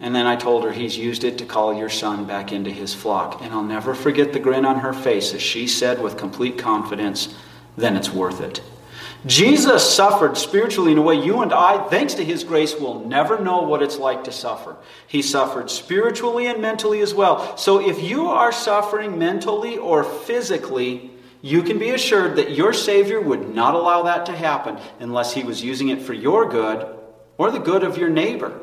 And 0.00 0.14
then 0.14 0.26
I 0.26 0.36
told 0.36 0.64
her 0.64 0.72
he's 0.72 0.96
used 0.96 1.24
it 1.24 1.36
to 1.38 1.44
call 1.44 1.74
your 1.74 1.90
son 1.90 2.24
back 2.24 2.52
into 2.52 2.70
his 2.70 2.94
flock. 2.94 3.42
And 3.42 3.52
I'll 3.52 3.62
never 3.62 3.94
forget 3.94 4.32
the 4.32 4.40
grin 4.40 4.64
on 4.64 4.80
her 4.80 4.94
face 4.94 5.34
as 5.34 5.42
she 5.42 5.66
said 5.66 6.02
with 6.02 6.16
complete 6.16 6.56
confidence, 6.56 7.34
then 7.76 7.96
it's 7.96 8.10
worth 8.10 8.40
it. 8.40 8.62
Jesus 9.26 9.94
suffered 9.94 10.38
spiritually 10.38 10.92
in 10.92 10.98
a 10.98 11.02
way 11.02 11.16
you 11.16 11.42
and 11.42 11.52
I, 11.52 11.86
thanks 11.88 12.14
to 12.14 12.24
his 12.24 12.42
grace, 12.42 12.74
will 12.74 13.06
never 13.06 13.38
know 13.38 13.60
what 13.62 13.82
it's 13.82 13.98
like 13.98 14.24
to 14.24 14.32
suffer. 14.32 14.76
He 15.06 15.20
suffered 15.20 15.68
spiritually 15.68 16.46
and 16.46 16.62
mentally 16.62 17.00
as 17.00 17.12
well. 17.12 17.58
So 17.58 17.86
if 17.86 18.02
you 18.02 18.28
are 18.28 18.50
suffering 18.50 19.18
mentally 19.18 19.76
or 19.76 20.04
physically, 20.04 21.10
you 21.42 21.62
can 21.62 21.78
be 21.78 21.90
assured 21.90 22.36
that 22.36 22.52
your 22.52 22.72
Savior 22.72 23.20
would 23.20 23.54
not 23.54 23.74
allow 23.74 24.04
that 24.04 24.24
to 24.26 24.32
happen 24.32 24.78
unless 25.00 25.34
he 25.34 25.42
was 25.42 25.62
using 25.62 25.90
it 25.90 26.00
for 26.00 26.14
your 26.14 26.48
good 26.48 26.96
or 27.36 27.50
the 27.50 27.58
good 27.58 27.84
of 27.84 27.98
your 27.98 28.08
neighbor. 28.08 28.58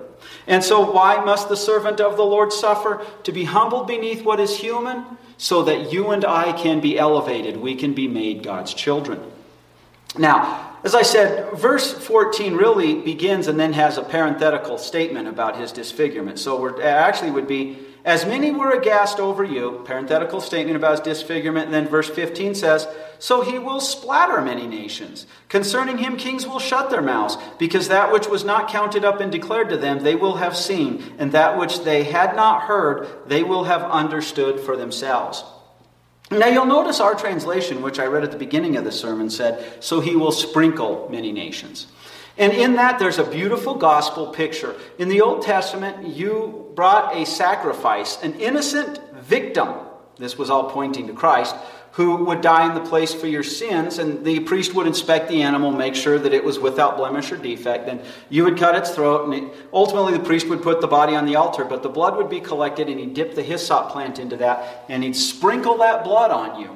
And 0.47 0.63
so, 0.63 0.91
why 0.91 1.23
must 1.23 1.49
the 1.49 1.57
servant 1.57 1.99
of 1.99 2.17
the 2.17 2.23
Lord 2.23 2.53
suffer? 2.53 3.05
To 3.23 3.31
be 3.31 3.43
humbled 3.43 3.87
beneath 3.87 4.23
what 4.23 4.39
is 4.39 4.57
human, 4.57 5.05
so 5.37 5.63
that 5.63 5.91
you 5.91 6.09
and 6.11 6.25
I 6.25 6.53
can 6.53 6.79
be 6.79 6.97
elevated. 6.97 7.57
We 7.57 7.75
can 7.75 7.93
be 7.93 8.07
made 8.07 8.43
God's 8.43 8.73
children. 8.73 9.21
Now, 10.17 10.77
as 10.83 10.95
I 10.95 11.01
said, 11.01 11.51
verse 11.53 11.93
14 11.93 12.55
really 12.55 13.01
begins 13.01 13.47
and 13.47 13.59
then 13.59 13.73
has 13.73 13.97
a 13.97 14.03
parenthetical 14.03 14.77
statement 14.77 15.27
about 15.27 15.57
his 15.57 15.71
disfigurement. 15.71 16.39
So, 16.39 16.65
it 16.65 16.79
actually 16.81 17.31
would 17.31 17.47
be 17.47 17.79
as 18.07 18.25
many 18.25 18.51
were 18.51 18.71
aghast 18.71 19.19
over 19.19 19.43
you, 19.43 19.81
parenthetical 19.83 20.39
statement 20.39 20.77
about 20.77 20.91
his 20.91 21.17
disfigurement, 21.17 21.65
and 21.65 21.73
then 21.73 21.89
verse 21.89 22.09
15 22.09 22.55
says, 22.55 22.87
So 23.19 23.41
he 23.41 23.57
will 23.57 23.79
splatter 23.79 24.41
many 24.41 24.67
nations. 24.67 25.25
Concerning 25.49 25.97
him, 25.97 26.17
kings 26.17 26.45
will 26.45 26.59
shut 26.59 26.89
their 26.89 27.01
mouths, 27.01 27.37
because 27.57 27.87
that 27.87 28.11
which 28.11 28.27
was 28.27 28.43
not 28.43 28.69
counted 28.69 29.03
up 29.03 29.19
and 29.19 29.31
declared 29.31 29.69
to 29.69 29.77
them, 29.77 29.99
they 29.99 30.15
will 30.15 30.35
have 30.35 30.55
seen, 30.55 31.03
and 31.17 31.31
that 31.31 31.57
which 31.57 31.83
they 31.83 32.03
had 32.03 32.35
not 32.35 32.63
heard, 32.63 33.07
they 33.27 33.43
will 33.43 33.63
have 33.63 33.81
understood 33.83 34.59
for 34.59 34.77
themselves. 34.77 35.43
Now 36.29 36.47
you'll 36.47 36.65
notice 36.65 36.99
our 36.99 37.15
translation, 37.15 37.81
which 37.81 37.99
I 37.99 38.05
read 38.05 38.23
at 38.23 38.31
the 38.31 38.37
beginning 38.37 38.75
of 38.75 38.83
the 38.83 38.91
sermon, 38.91 39.29
said, 39.29 39.83
So 39.83 40.01
he 40.01 40.15
will 40.15 40.33
sprinkle 40.33 41.07
many 41.09 41.31
nations. 41.31 41.87
And 42.37 42.53
in 42.53 42.75
that, 42.75 42.99
there's 42.99 43.17
a 43.17 43.23
beautiful 43.23 43.75
gospel 43.75 44.27
picture. 44.27 44.75
In 44.99 45.09
the 45.09 45.21
Old 45.21 45.41
Testament, 45.41 46.07
you 46.07 46.71
brought 46.75 47.15
a 47.15 47.25
sacrifice, 47.25 48.21
an 48.21 48.35
innocent 48.35 48.99
victim. 49.15 49.73
This 50.17 50.37
was 50.37 50.49
all 50.49 50.69
pointing 50.69 51.07
to 51.07 51.13
Christ, 51.13 51.55
who 51.97 52.15
would 52.25 52.41
die 52.41 52.67
in 52.67 52.75
the 52.75 52.89
place 52.89 53.11
for 53.11 53.25
your 53.25 53.41
sins, 53.41 53.97
and 53.97 54.23
the 54.23 54.39
priest 54.41 54.75
would 54.75 54.85
inspect 54.85 55.27
the 55.27 55.41
animal, 55.41 55.71
make 55.71 55.95
sure 55.95 56.19
that 56.19 56.31
it 56.31 56.43
was 56.43 56.59
without 56.59 56.95
blemish 56.95 57.31
or 57.31 57.37
defect. 57.37 57.87
Then 57.87 57.99
you 58.29 58.43
would 58.43 58.55
cut 58.55 58.75
its 58.75 58.91
throat, 58.91 59.25
and 59.25 59.33
it, 59.33 59.55
ultimately 59.73 60.13
the 60.13 60.23
priest 60.23 60.47
would 60.47 60.61
put 60.61 60.79
the 60.79 60.87
body 60.87 61.15
on 61.15 61.25
the 61.25 61.37
altar, 61.37 61.65
but 61.65 61.81
the 61.81 61.89
blood 61.89 62.15
would 62.15 62.29
be 62.29 62.39
collected, 62.39 62.87
and 62.87 62.99
he'd 62.99 63.15
dip 63.15 63.33
the 63.33 63.41
hyssop 63.41 63.89
plant 63.89 64.19
into 64.19 64.37
that, 64.37 64.85
and 64.89 65.03
he'd 65.03 65.15
sprinkle 65.15 65.79
that 65.79 66.03
blood 66.03 66.29
on 66.29 66.61
you. 66.61 66.69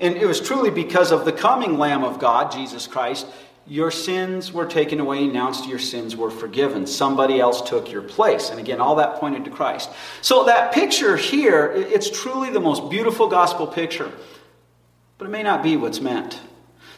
And 0.00 0.18
it 0.18 0.26
was 0.26 0.38
truly 0.38 0.70
because 0.70 1.12
of 1.12 1.24
the 1.24 1.32
coming 1.32 1.78
Lamb 1.78 2.04
of 2.04 2.18
God, 2.18 2.52
Jesus 2.52 2.86
Christ, 2.86 3.26
your 3.66 3.90
sins 3.90 4.52
were 4.52 4.66
taken 4.66 5.00
away, 5.00 5.24
announced 5.24 5.68
your 5.68 5.78
sins 5.78 6.14
were 6.14 6.30
forgiven. 6.30 6.86
Somebody 6.86 7.40
else 7.40 7.62
took 7.62 7.90
your 7.90 8.02
place. 8.02 8.50
And 8.50 8.60
again, 8.60 8.80
all 8.80 8.96
that 8.96 9.16
pointed 9.16 9.44
to 9.46 9.50
Christ. 9.50 9.90
So 10.22 10.44
that 10.44 10.72
picture 10.72 11.16
here, 11.16 11.72
it's 11.72 12.08
truly 12.08 12.50
the 12.50 12.60
most 12.60 12.88
beautiful 12.90 13.28
gospel 13.28 13.66
picture. 13.66 14.12
But 15.18 15.26
it 15.26 15.30
may 15.30 15.42
not 15.42 15.62
be 15.62 15.76
what's 15.76 16.00
meant. 16.00 16.40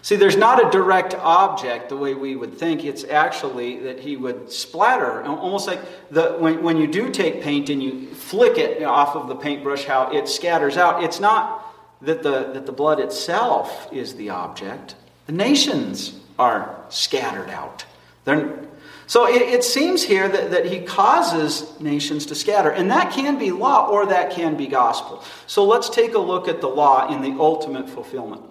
See, 0.03 0.17
there's 0.17 0.37
not 0.37 0.65
a 0.65 0.71
direct 0.71 1.15
object 1.15 1.89
the 1.89 1.97
way 1.97 2.15
we 2.15 2.37
would 2.37 2.57
think. 2.57 2.85
It's 2.85 3.05
actually 3.05 3.81
that 3.81 4.01
he 4.01 4.17
would 4.17 4.51
splatter, 4.53 5.23
almost 5.25 5.67
like 5.67 5.81
the, 6.11 6.33
when, 6.39 6.63
when 6.63 6.77
you 6.77 6.87
do 6.87 7.11
take 7.11 7.43
paint 7.43 7.69
and 7.69 7.83
you 7.83 8.15
flick 8.15 8.59
it 8.59 8.83
off 8.83 9.17
of 9.17 9.29
the 9.29 9.35
paintbrush, 9.35 9.85
how 9.85 10.13
it 10.13 10.29
scatters 10.29 10.77
out. 10.77 11.03
It's 11.03 11.19
not 11.19 11.65
that 12.03 12.23
the, 12.23 12.53
that 12.53 12.67
the 12.67 12.73
blood 12.73 13.01
itself 13.01 13.93
is 13.93 14.15
the 14.15 14.31
object. 14.31 14.95
The 15.27 15.33
nations 15.33 16.19
are 16.39 16.85
scattered 16.89 17.51
out. 17.51 17.85
They're, 18.25 18.59
so 19.07 19.27
it, 19.27 19.41
it 19.41 19.65
seems 19.65 20.03
here 20.03 20.29
that, 20.29 20.51
that 20.51 20.67
he 20.67 20.81
causes 20.81 21.81
nations 21.81 22.27
to 22.27 22.35
scatter. 22.35 22.71
And 22.71 22.91
that 22.91 23.13
can 23.13 23.39
be 23.39 23.51
law 23.51 23.89
or 23.89 24.07
that 24.07 24.33
can 24.33 24.57
be 24.57 24.67
gospel. 24.67 25.25
So 25.47 25.65
let's 25.65 25.89
take 25.89 26.15
a 26.15 26.19
look 26.19 26.47
at 26.47 26.61
the 26.61 26.69
law 26.69 27.13
in 27.13 27.23
the 27.23 27.41
ultimate 27.41 27.89
fulfillment. 27.89 28.43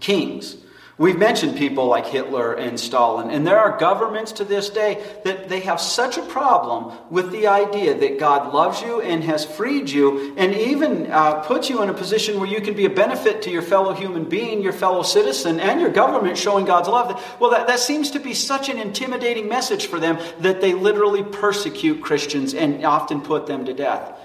Kings. 0.00 0.56
We've 1.02 1.18
mentioned 1.18 1.56
people 1.56 1.88
like 1.88 2.06
Hitler 2.06 2.52
and 2.52 2.78
Stalin, 2.78 3.30
and 3.30 3.44
there 3.44 3.58
are 3.58 3.76
governments 3.76 4.30
to 4.34 4.44
this 4.44 4.70
day 4.70 5.04
that 5.24 5.48
they 5.48 5.58
have 5.58 5.80
such 5.80 6.16
a 6.16 6.22
problem 6.22 6.96
with 7.10 7.32
the 7.32 7.48
idea 7.48 7.98
that 7.98 8.20
God 8.20 8.54
loves 8.54 8.80
you 8.82 9.00
and 9.00 9.24
has 9.24 9.44
freed 9.44 9.90
you, 9.90 10.32
and 10.36 10.54
even 10.54 11.10
uh, 11.10 11.44
you 11.64 11.82
in 11.82 11.88
a 11.88 11.92
position 11.92 12.38
where 12.38 12.48
you 12.48 12.60
can 12.60 12.74
be 12.74 12.84
a 12.84 12.90
benefit 12.90 13.42
to 13.42 13.50
your 13.50 13.62
fellow 13.62 13.92
human 13.94 14.28
being, 14.28 14.62
your 14.62 14.72
fellow 14.72 15.02
citizen, 15.02 15.58
and 15.58 15.80
your 15.80 15.90
government 15.90 16.38
showing 16.38 16.66
God's 16.66 16.86
love. 16.86 17.20
Well, 17.40 17.50
that, 17.50 17.66
that 17.66 17.80
seems 17.80 18.12
to 18.12 18.20
be 18.20 18.32
such 18.32 18.68
an 18.68 18.78
intimidating 18.78 19.48
message 19.48 19.86
for 19.86 19.98
them 19.98 20.20
that 20.38 20.60
they 20.60 20.72
literally 20.72 21.24
persecute 21.24 22.00
Christians 22.00 22.54
and 22.54 22.84
often 22.84 23.22
put 23.22 23.48
them 23.48 23.64
to 23.64 23.74
death. 23.74 24.16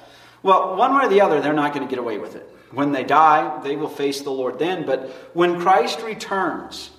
Well, 0.44 0.76
one 0.76 0.96
way 0.96 1.06
or 1.06 1.10
the 1.10 1.22
other, 1.22 1.42
they're 1.42 1.54
not 1.54 1.74
going 1.74 1.88
to 1.88 1.90
get 1.90 1.98
away 1.98 2.20
with 2.20 2.36
it. 2.36 2.48
When 2.72 2.92
they 2.92 3.04
die, 3.04 3.62
they 3.64 3.76
will 3.76 3.90
face 3.90 4.22
the 4.22 4.32
Lord 4.32 4.60
then. 4.60 4.86
But 4.86 5.10
when 5.34 5.60
Christ 5.60 6.02
returns, 6.02 6.92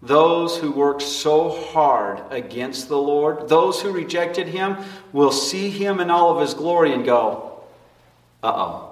those 0.00 0.56
who 0.56 0.72
worked 0.72 1.02
so 1.02 1.50
hard 1.50 2.22
against 2.30 2.88
the 2.88 2.98
Lord, 2.98 3.48
those 3.48 3.82
who 3.82 3.92
rejected 3.92 4.48
him, 4.48 4.76
will 5.12 5.32
see 5.32 5.70
him 5.70 6.00
in 6.00 6.10
all 6.10 6.34
of 6.34 6.40
his 6.40 6.54
glory 6.54 6.92
and 6.92 7.04
go, 7.04 7.60
uh 8.42 8.52
oh. 8.54 8.84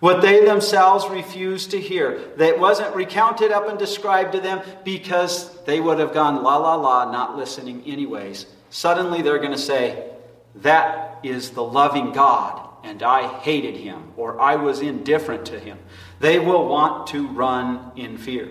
What 0.00 0.20
they 0.20 0.44
themselves 0.44 1.08
refused 1.08 1.70
to 1.70 1.80
hear, 1.80 2.32
that 2.36 2.58
wasn't 2.58 2.94
recounted 2.94 3.50
up 3.50 3.68
and 3.68 3.78
described 3.78 4.32
to 4.32 4.40
them 4.40 4.60
because 4.84 5.64
they 5.64 5.80
would 5.80 5.98
have 5.98 6.12
gone 6.12 6.42
la 6.42 6.56
la 6.56 6.74
la, 6.74 7.10
not 7.10 7.36
listening 7.36 7.82
anyways. 7.86 8.46
Suddenly 8.68 9.22
they're 9.22 9.38
going 9.38 9.52
to 9.52 9.58
say, 9.58 10.10
That 10.56 11.18
is 11.22 11.50
the 11.50 11.62
loving 11.62 12.12
God 12.12 12.65
and 12.86 13.02
I 13.02 13.26
hated 13.40 13.76
him, 13.76 14.12
or 14.16 14.40
I 14.40 14.56
was 14.56 14.80
indifferent 14.80 15.46
to 15.46 15.58
him. 15.58 15.78
They 16.20 16.38
will 16.38 16.68
want 16.68 17.08
to 17.08 17.26
run 17.28 17.92
in 17.96 18.16
fear. 18.16 18.48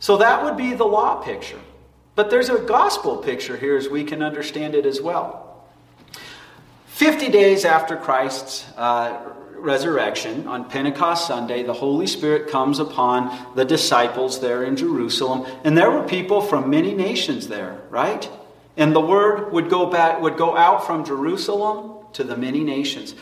So 0.00 0.18
that 0.18 0.44
would 0.44 0.56
be 0.56 0.74
the 0.74 0.84
law 0.84 1.22
picture. 1.22 1.60
But 2.16 2.28
there's 2.28 2.48
a 2.48 2.58
gospel 2.58 3.18
picture 3.18 3.56
here 3.56 3.76
as 3.76 3.88
we 3.88 4.02
can 4.04 4.22
understand 4.22 4.74
it 4.74 4.86
as 4.86 5.00
well. 5.00 5.64
50 6.86 7.30
days 7.30 7.64
after 7.64 7.96
Christ's 7.96 8.66
uh, 8.76 9.32
resurrection, 9.54 10.48
on 10.48 10.68
Pentecost 10.68 11.28
Sunday, 11.28 11.62
the 11.62 11.72
Holy 11.72 12.06
Spirit 12.06 12.48
comes 12.50 12.78
upon 12.78 13.54
the 13.54 13.64
disciples 13.64 14.40
there 14.40 14.64
in 14.64 14.76
Jerusalem, 14.76 15.46
and 15.62 15.76
there 15.76 15.90
were 15.90 16.02
people 16.02 16.40
from 16.40 16.70
many 16.70 16.94
nations 16.94 17.48
there, 17.48 17.80
right? 17.90 18.28
And 18.76 18.94
the 18.94 19.00
word 19.00 19.52
would 19.52 19.70
go 19.70 19.86
back 19.86 20.20
would 20.20 20.36
go 20.36 20.56
out 20.56 20.86
from 20.86 21.04
Jerusalem 21.04 21.96
to 22.14 22.24
the 22.24 22.36
many 22.36 22.64
nations. 22.64 23.14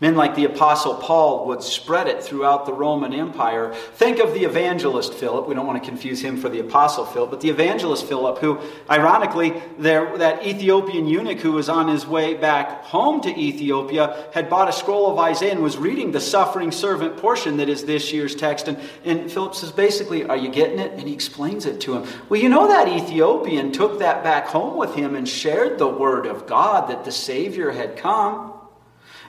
Men 0.00 0.16
like 0.16 0.34
the 0.34 0.44
Apostle 0.44 0.96
Paul 0.96 1.46
would 1.46 1.62
spread 1.62 2.08
it 2.08 2.22
throughout 2.22 2.66
the 2.66 2.72
Roman 2.72 3.14
Empire. 3.14 3.72
Think 3.94 4.18
of 4.18 4.34
the 4.34 4.42
evangelist 4.44 5.14
Philip. 5.14 5.46
We 5.46 5.54
don't 5.54 5.68
want 5.68 5.80
to 5.82 5.88
confuse 5.88 6.20
him 6.20 6.36
for 6.36 6.48
the 6.48 6.58
Apostle 6.58 7.06
Philip, 7.06 7.30
but 7.30 7.40
the 7.40 7.48
evangelist 7.48 8.04
Philip, 8.06 8.38
who, 8.38 8.58
ironically, 8.90 9.62
there, 9.78 10.18
that 10.18 10.44
Ethiopian 10.44 11.06
eunuch 11.06 11.38
who 11.38 11.52
was 11.52 11.68
on 11.68 11.86
his 11.86 12.04
way 12.08 12.34
back 12.34 12.82
home 12.82 13.20
to 13.20 13.30
Ethiopia 13.38 14.26
had 14.32 14.50
bought 14.50 14.68
a 14.68 14.72
scroll 14.72 15.12
of 15.12 15.18
Isaiah 15.20 15.52
and 15.52 15.62
was 15.62 15.78
reading 15.78 16.10
the 16.10 16.20
suffering 16.20 16.72
servant 16.72 17.16
portion 17.18 17.58
that 17.58 17.68
is 17.68 17.84
this 17.84 18.12
year's 18.12 18.34
text. 18.34 18.66
And, 18.66 18.78
and 19.04 19.30
Philip 19.30 19.54
says, 19.54 19.70
basically, 19.70 20.24
Are 20.24 20.36
you 20.36 20.48
getting 20.48 20.80
it? 20.80 20.90
And 20.92 21.02
he 21.06 21.14
explains 21.14 21.66
it 21.66 21.80
to 21.82 21.96
him. 21.96 22.20
Well, 22.28 22.40
you 22.40 22.48
know 22.48 22.66
that 22.66 22.88
Ethiopian 22.88 23.70
took 23.70 24.00
that 24.00 24.24
back 24.24 24.48
home 24.48 24.76
with 24.76 24.96
him 24.96 25.14
and 25.14 25.28
shared 25.28 25.78
the 25.78 25.88
word 25.88 26.26
of 26.26 26.48
God 26.48 26.90
that 26.90 27.04
the 27.04 27.12
Savior 27.12 27.70
had 27.70 27.96
come. 27.96 28.53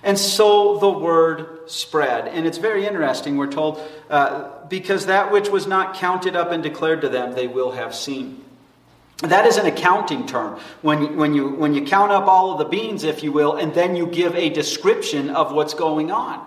And 0.05 0.19
so 0.19 0.77
the 0.77 0.89
word 0.89 1.67
spread. 1.67 2.27
And 2.27 2.45
it's 2.45 2.59
very 2.59 2.85
interesting, 2.85 3.37
we're 3.37 3.51
told, 3.51 3.81
uh, 4.07 4.65
because 4.67 5.07
that 5.07 5.31
which 5.31 5.49
was 5.49 5.65
not 5.65 5.95
counted 5.95 6.35
up 6.35 6.51
and 6.51 6.61
declared 6.61 7.01
to 7.01 7.09
them, 7.09 7.33
they 7.33 7.47
will 7.47 7.71
have 7.71 7.95
seen. 7.95 8.45
That 9.17 9.47
is 9.47 9.57
an 9.57 9.65
accounting 9.65 10.27
term. 10.27 10.59
When, 10.83 11.17
when, 11.17 11.33
you, 11.33 11.49
when 11.49 11.73
you 11.73 11.85
count 11.85 12.11
up 12.11 12.27
all 12.27 12.51
of 12.51 12.59
the 12.59 12.65
beans, 12.65 13.03
if 13.03 13.23
you 13.23 13.31
will, 13.31 13.55
and 13.55 13.73
then 13.73 13.95
you 13.95 14.05
give 14.05 14.35
a 14.35 14.49
description 14.49 15.31
of 15.31 15.51
what's 15.51 15.73
going 15.73 16.11
on. 16.11 16.45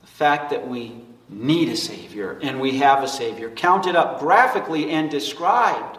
The 0.00 0.06
fact 0.06 0.48
that 0.48 0.66
we 0.66 1.02
need 1.28 1.68
a 1.68 1.76
Savior 1.76 2.38
and 2.40 2.58
we 2.58 2.78
have 2.78 3.02
a 3.02 3.08
Savior, 3.08 3.50
counted 3.50 3.96
up 3.96 4.20
graphically 4.20 4.90
and 4.90 5.10
described. 5.10 5.98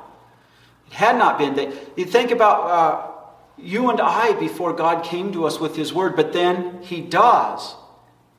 It 0.87 0.93
had 0.93 1.17
not 1.17 1.37
been. 1.37 1.53
That, 1.55 1.71
you 1.95 2.05
think 2.05 2.31
about. 2.31 2.61
Uh, 2.63 3.11
you 3.57 3.89
and 3.89 4.01
I 4.01 4.33
before 4.33 4.73
God 4.73 5.03
came 5.03 5.31
to 5.33 5.45
us 5.45 5.59
with 5.59 5.75
His 5.75 5.93
Word, 5.93 6.15
but 6.15 6.33
then 6.33 6.81
He 6.81 7.01
does. 7.01 7.75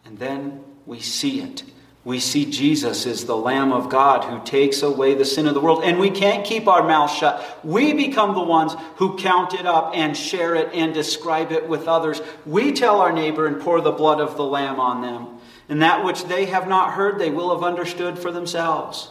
And 0.04 0.18
then 0.18 0.62
we 0.85 1.00
see 1.00 1.40
it. 1.40 1.62
We 2.04 2.20
see 2.20 2.44
Jesus 2.44 3.04
is 3.04 3.25
the 3.25 3.37
Lamb 3.37 3.73
of 3.73 3.90
God 3.90 4.23
who 4.23 4.44
takes 4.44 4.82
away 4.82 5.14
the 5.14 5.25
sin 5.25 5.49
of 5.49 5.54
the 5.54 5.61
world, 5.61 5.82
and 5.82 5.99
we 5.99 6.11
can't 6.11 6.46
keep 6.46 6.68
our 6.68 6.87
mouth 6.87 7.11
shut. 7.11 7.44
We 7.64 7.94
become 7.94 8.35
the 8.35 8.44
ones 8.44 8.76
who 8.96 9.18
count 9.18 9.54
it 9.54 9.66
up 9.66 9.90
and 9.92 10.16
share 10.16 10.54
it 10.54 10.73
and 10.73 10.94
describe 10.94 11.50
it 11.50 11.68
with 11.68 11.88
others. 11.88 12.23
We 12.44 12.73
tell 12.73 13.00
our 13.00 13.12
neighbor 13.12 13.49
and 13.49 13.61
pour 13.61 13.80
the 13.80 13.90
blood 13.90 14.20
of 14.20 14.37
the 14.37 14.44
Lamb 14.44 14.78
on 14.78 15.02
them. 15.02 15.38
And 15.68 15.82
that 15.82 16.04
which 16.04 16.26
they 16.26 16.44
have 16.44 16.68
not 16.68 16.92
heard, 16.92 17.18
they 17.18 17.30
will 17.30 17.52
have 17.52 17.64
understood 17.64 18.20
for 18.20 18.30
themselves. 18.30 19.11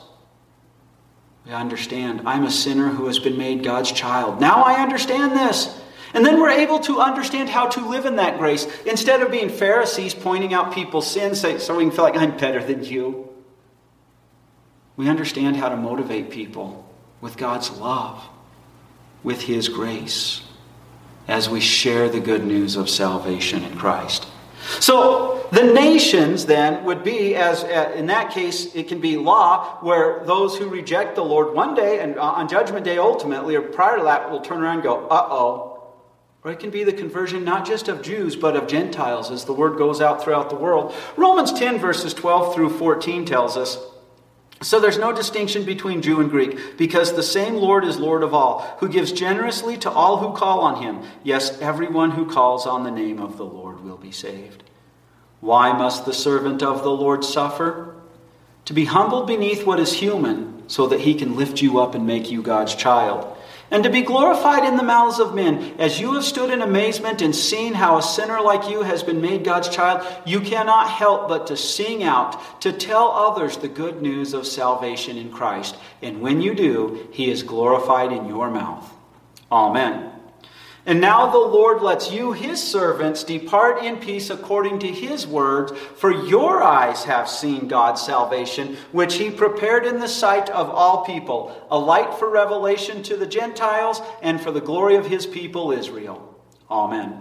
We 1.45 1.51
understand 1.51 2.21
I'm 2.25 2.45
a 2.45 2.51
sinner 2.51 2.87
who 2.87 3.07
has 3.07 3.19
been 3.19 3.37
made 3.37 3.61
God's 3.61 3.91
child. 3.91 4.39
Now 4.39 4.63
I 4.63 4.81
understand 4.81 5.33
this. 5.33 5.81
And 6.15 6.25
then 6.25 6.39
we're 6.39 6.49
able 6.49 6.79
to 6.79 7.01
understand 7.01 7.49
how 7.49 7.67
to 7.67 7.87
live 7.87 8.05
in 8.05 8.15
that 8.15 8.37
grace. 8.37 8.65
Instead 8.85 9.21
of 9.21 9.31
being 9.31 9.49
Pharisees 9.49 10.13
pointing 10.13 10.53
out 10.53 10.73
people's 10.73 11.11
sins 11.11 11.41
so 11.41 11.75
we 11.75 11.83
can 11.83 11.91
feel 11.91 12.05
like 12.05 12.15
I'm 12.15 12.37
better 12.37 12.63
than 12.63 12.85
you, 12.85 13.29
we 14.95 15.09
understand 15.09 15.57
how 15.57 15.67
to 15.67 15.75
motivate 15.75 16.29
people 16.29 16.89
with 17.19 17.35
God's 17.35 17.69
love, 17.71 18.23
with 19.23 19.41
His 19.41 19.67
grace, 19.67 20.41
as 21.27 21.49
we 21.49 21.59
share 21.59 22.07
the 22.07 22.21
good 22.21 22.45
news 22.45 22.77
of 22.77 22.89
salvation 22.89 23.63
in 23.63 23.77
Christ. 23.77 24.25
So 24.79 25.47
the 25.51 25.63
nations 25.63 26.45
then 26.45 26.85
would 26.85 27.03
be, 27.03 27.35
as 27.35 27.63
uh, 27.63 27.93
in 27.95 28.07
that 28.07 28.31
case, 28.31 28.73
it 28.73 28.87
can 28.87 29.01
be 29.01 29.17
law, 29.17 29.79
where 29.81 30.23
those 30.25 30.57
who 30.57 30.69
reject 30.69 31.15
the 31.15 31.23
Lord 31.25 31.53
one 31.53 31.75
day 31.75 31.99
and 31.99 32.17
on 32.17 32.47
Judgment 32.47 32.85
Day 32.85 32.97
ultimately, 32.97 33.55
or 33.55 33.61
prior 33.61 33.97
to 33.97 34.03
that, 34.05 34.31
will 34.31 34.39
turn 34.39 34.63
around 34.63 34.75
and 34.75 34.83
go, 34.83 35.07
uh 35.07 35.27
oh, 35.29 35.74
or 36.45 36.51
it 36.51 36.59
can 36.59 36.69
be 36.69 36.83
the 36.83 36.93
conversion 36.93 37.43
not 37.43 37.65
just 37.65 37.87
of 37.87 38.03
Jews, 38.03 38.35
but 38.35 38.55
of 38.55 38.67
Gentiles 38.67 39.31
as 39.31 39.45
the 39.45 39.53
word 39.53 39.79
goes 39.79 39.99
out 39.99 40.23
throughout 40.23 40.51
the 40.51 40.55
world. 40.55 40.93
Romans 41.17 41.51
10, 41.51 41.79
verses 41.79 42.13
12 42.13 42.53
through 42.53 42.69
14 42.77 43.25
tells 43.25 43.57
us 43.57 43.83
so 44.61 44.79
there's 44.79 44.97
no 44.97 45.11
distinction 45.11 45.65
between 45.65 46.01
Jew 46.01 46.21
and 46.21 46.29
Greek, 46.29 46.77
because 46.77 47.13
the 47.13 47.21
same 47.21 47.55
Lord 47.55 47.83
is 47.83 47.99
Lord 47.99 48.23
of 48.23 48.33
all, 48.33 48.61
who 48.79 48.87
gives 48.87 49.11
generously 49.11 49.75
to 49.79 49.91
all 49.91 50.17
who 50.17 50.35
call 50.35 50.61
on 50.61 50.81
him. 50.81 51.01
Yes, 51.23 51.59
everyone 51.59 52.11
who 52.11 52.25
calls 52.25 52.65
on 52.65 52.83
the 52.83 52.89
name 52.89 53.19
of 53.19 53.37
the 53.37 53.45
Lord 53.45 53.83
will 53.83 53.97
be 53.97 54.11
saved. 54.11 54.63
Why 55.41 55.73
must 55.73 56.05
the 56.05 56.13
servant 56.13 56.63
of 56.63 56.83
the 56.83 56.89
Lord 56.89 57.25
suffer? 57.25 57.95
To 58.63 58.73
be 58.73 58.85
humbled 58.85 59.27
beneath 59.27 59.65
what 59.65 59.79
is 59.79 59.93
human, 59.93 60.67
so 60.69 60.87
that 60.87 61.01
he 61.01 61.15
can 61.15 61.35
lift 61.35 61.61
you 61.61 61.79
up 61.79 61.93
and 61.93 62.07
make 62.07 62.31
you 62.31 62.41
God's 62.41 62.75
child 62.75 63.34
and 63.71 63.83
to 63.83 63.89
be 63.89 64.01
glorified 64.01 64.63
in 64.63 64.77
the 64.77 64.83
mouths 64.83 65.19
of 65.19 65.35
men. 65.35 65.75
As 65.79 65.99
you 65.99 66.13
have 66.13 66.23
stood 66.23 66.51
in 66.51 66.61
amazement 66.61 67.21
and 67.21 67.35
seen 67.35 67.73
how 67.73 67.97
a 67.97 68.01
sinner 68.01 68.41
like 68.41 68.69
you 68.69 68.83
has 68.83 69.03
been 69.03 69.21
made 69.21 69.43
God's 69.43 69.69
child, 69.69 70.05
you 70.25 70.39
cannot 70.39 70.89
help 70.89 71.27
but 71.27 71.47
to 71.47 71.57
sing 71.57 72.03
out, 72.03 72.61
to 72.61 72.71
tell 72.71 73.11
others 73.11 73.57
the 73.57 73.67
good 73.67 74.01
news 74.01 74.33
of 74.33 74.47
salvation 74.47 75.17
in 75.17 75.31
Christ. 75.31 75.75
And 76.01 76.21
when 76.21 76.41
you 76.41 76.53
do, 76.53 77.07
he 77.11 77.29
is 77.29 77.43
glorified 77.43 78.11
in 78.11 78.27
your 78.27 78.49
mouth. 78.49 78.91
Amen. 79.51 80.14
And 80.87 81.01
now 81.01 81.31
the 81.31 81.37
Lord 81.37 81.81
lets 81.81 82.11
you, 82.11 82.31
his 82.31 82.61
servants, 82.61 83.23
depart 83.23 83.83
in 83.83 83.97
peace 83.97 84.29
according 84.29 84.79
to 84.79 84.87
his 84.87 85.25
words, 85.25 85.71
for 85.95 86.11
your 86.11 86.61
eyes 86.61 87.05
have 87.05 87.27
seen 87.27 87.67
God's 87.67 88.03
salvation, 88.03 88.77
which 88.91 89.15
he 89.15 89.31
prepared 89.31 89.87
in 89.87 89.99
the 89.99 90.07
sight 90.07 90.47
of 90.51 90.69
all 90.69 91.03
people, 91.03 91.55
a 91.71 91.79
light 91.79 92.13
for 92.13 92.29
revelation 92.29 93.01
to 93.03 93.17
the 93.17 93.25
Gentiles 93.25 93.99
and 94.21 94.39
for 94.39 94.51
the 94.51 94.61
glory 94.61 94.95
of 94.95 95.07
his 95.07 95.25
people 95.25 95.71
Israel. 95.71 96.35
Amen. 96.69 97.19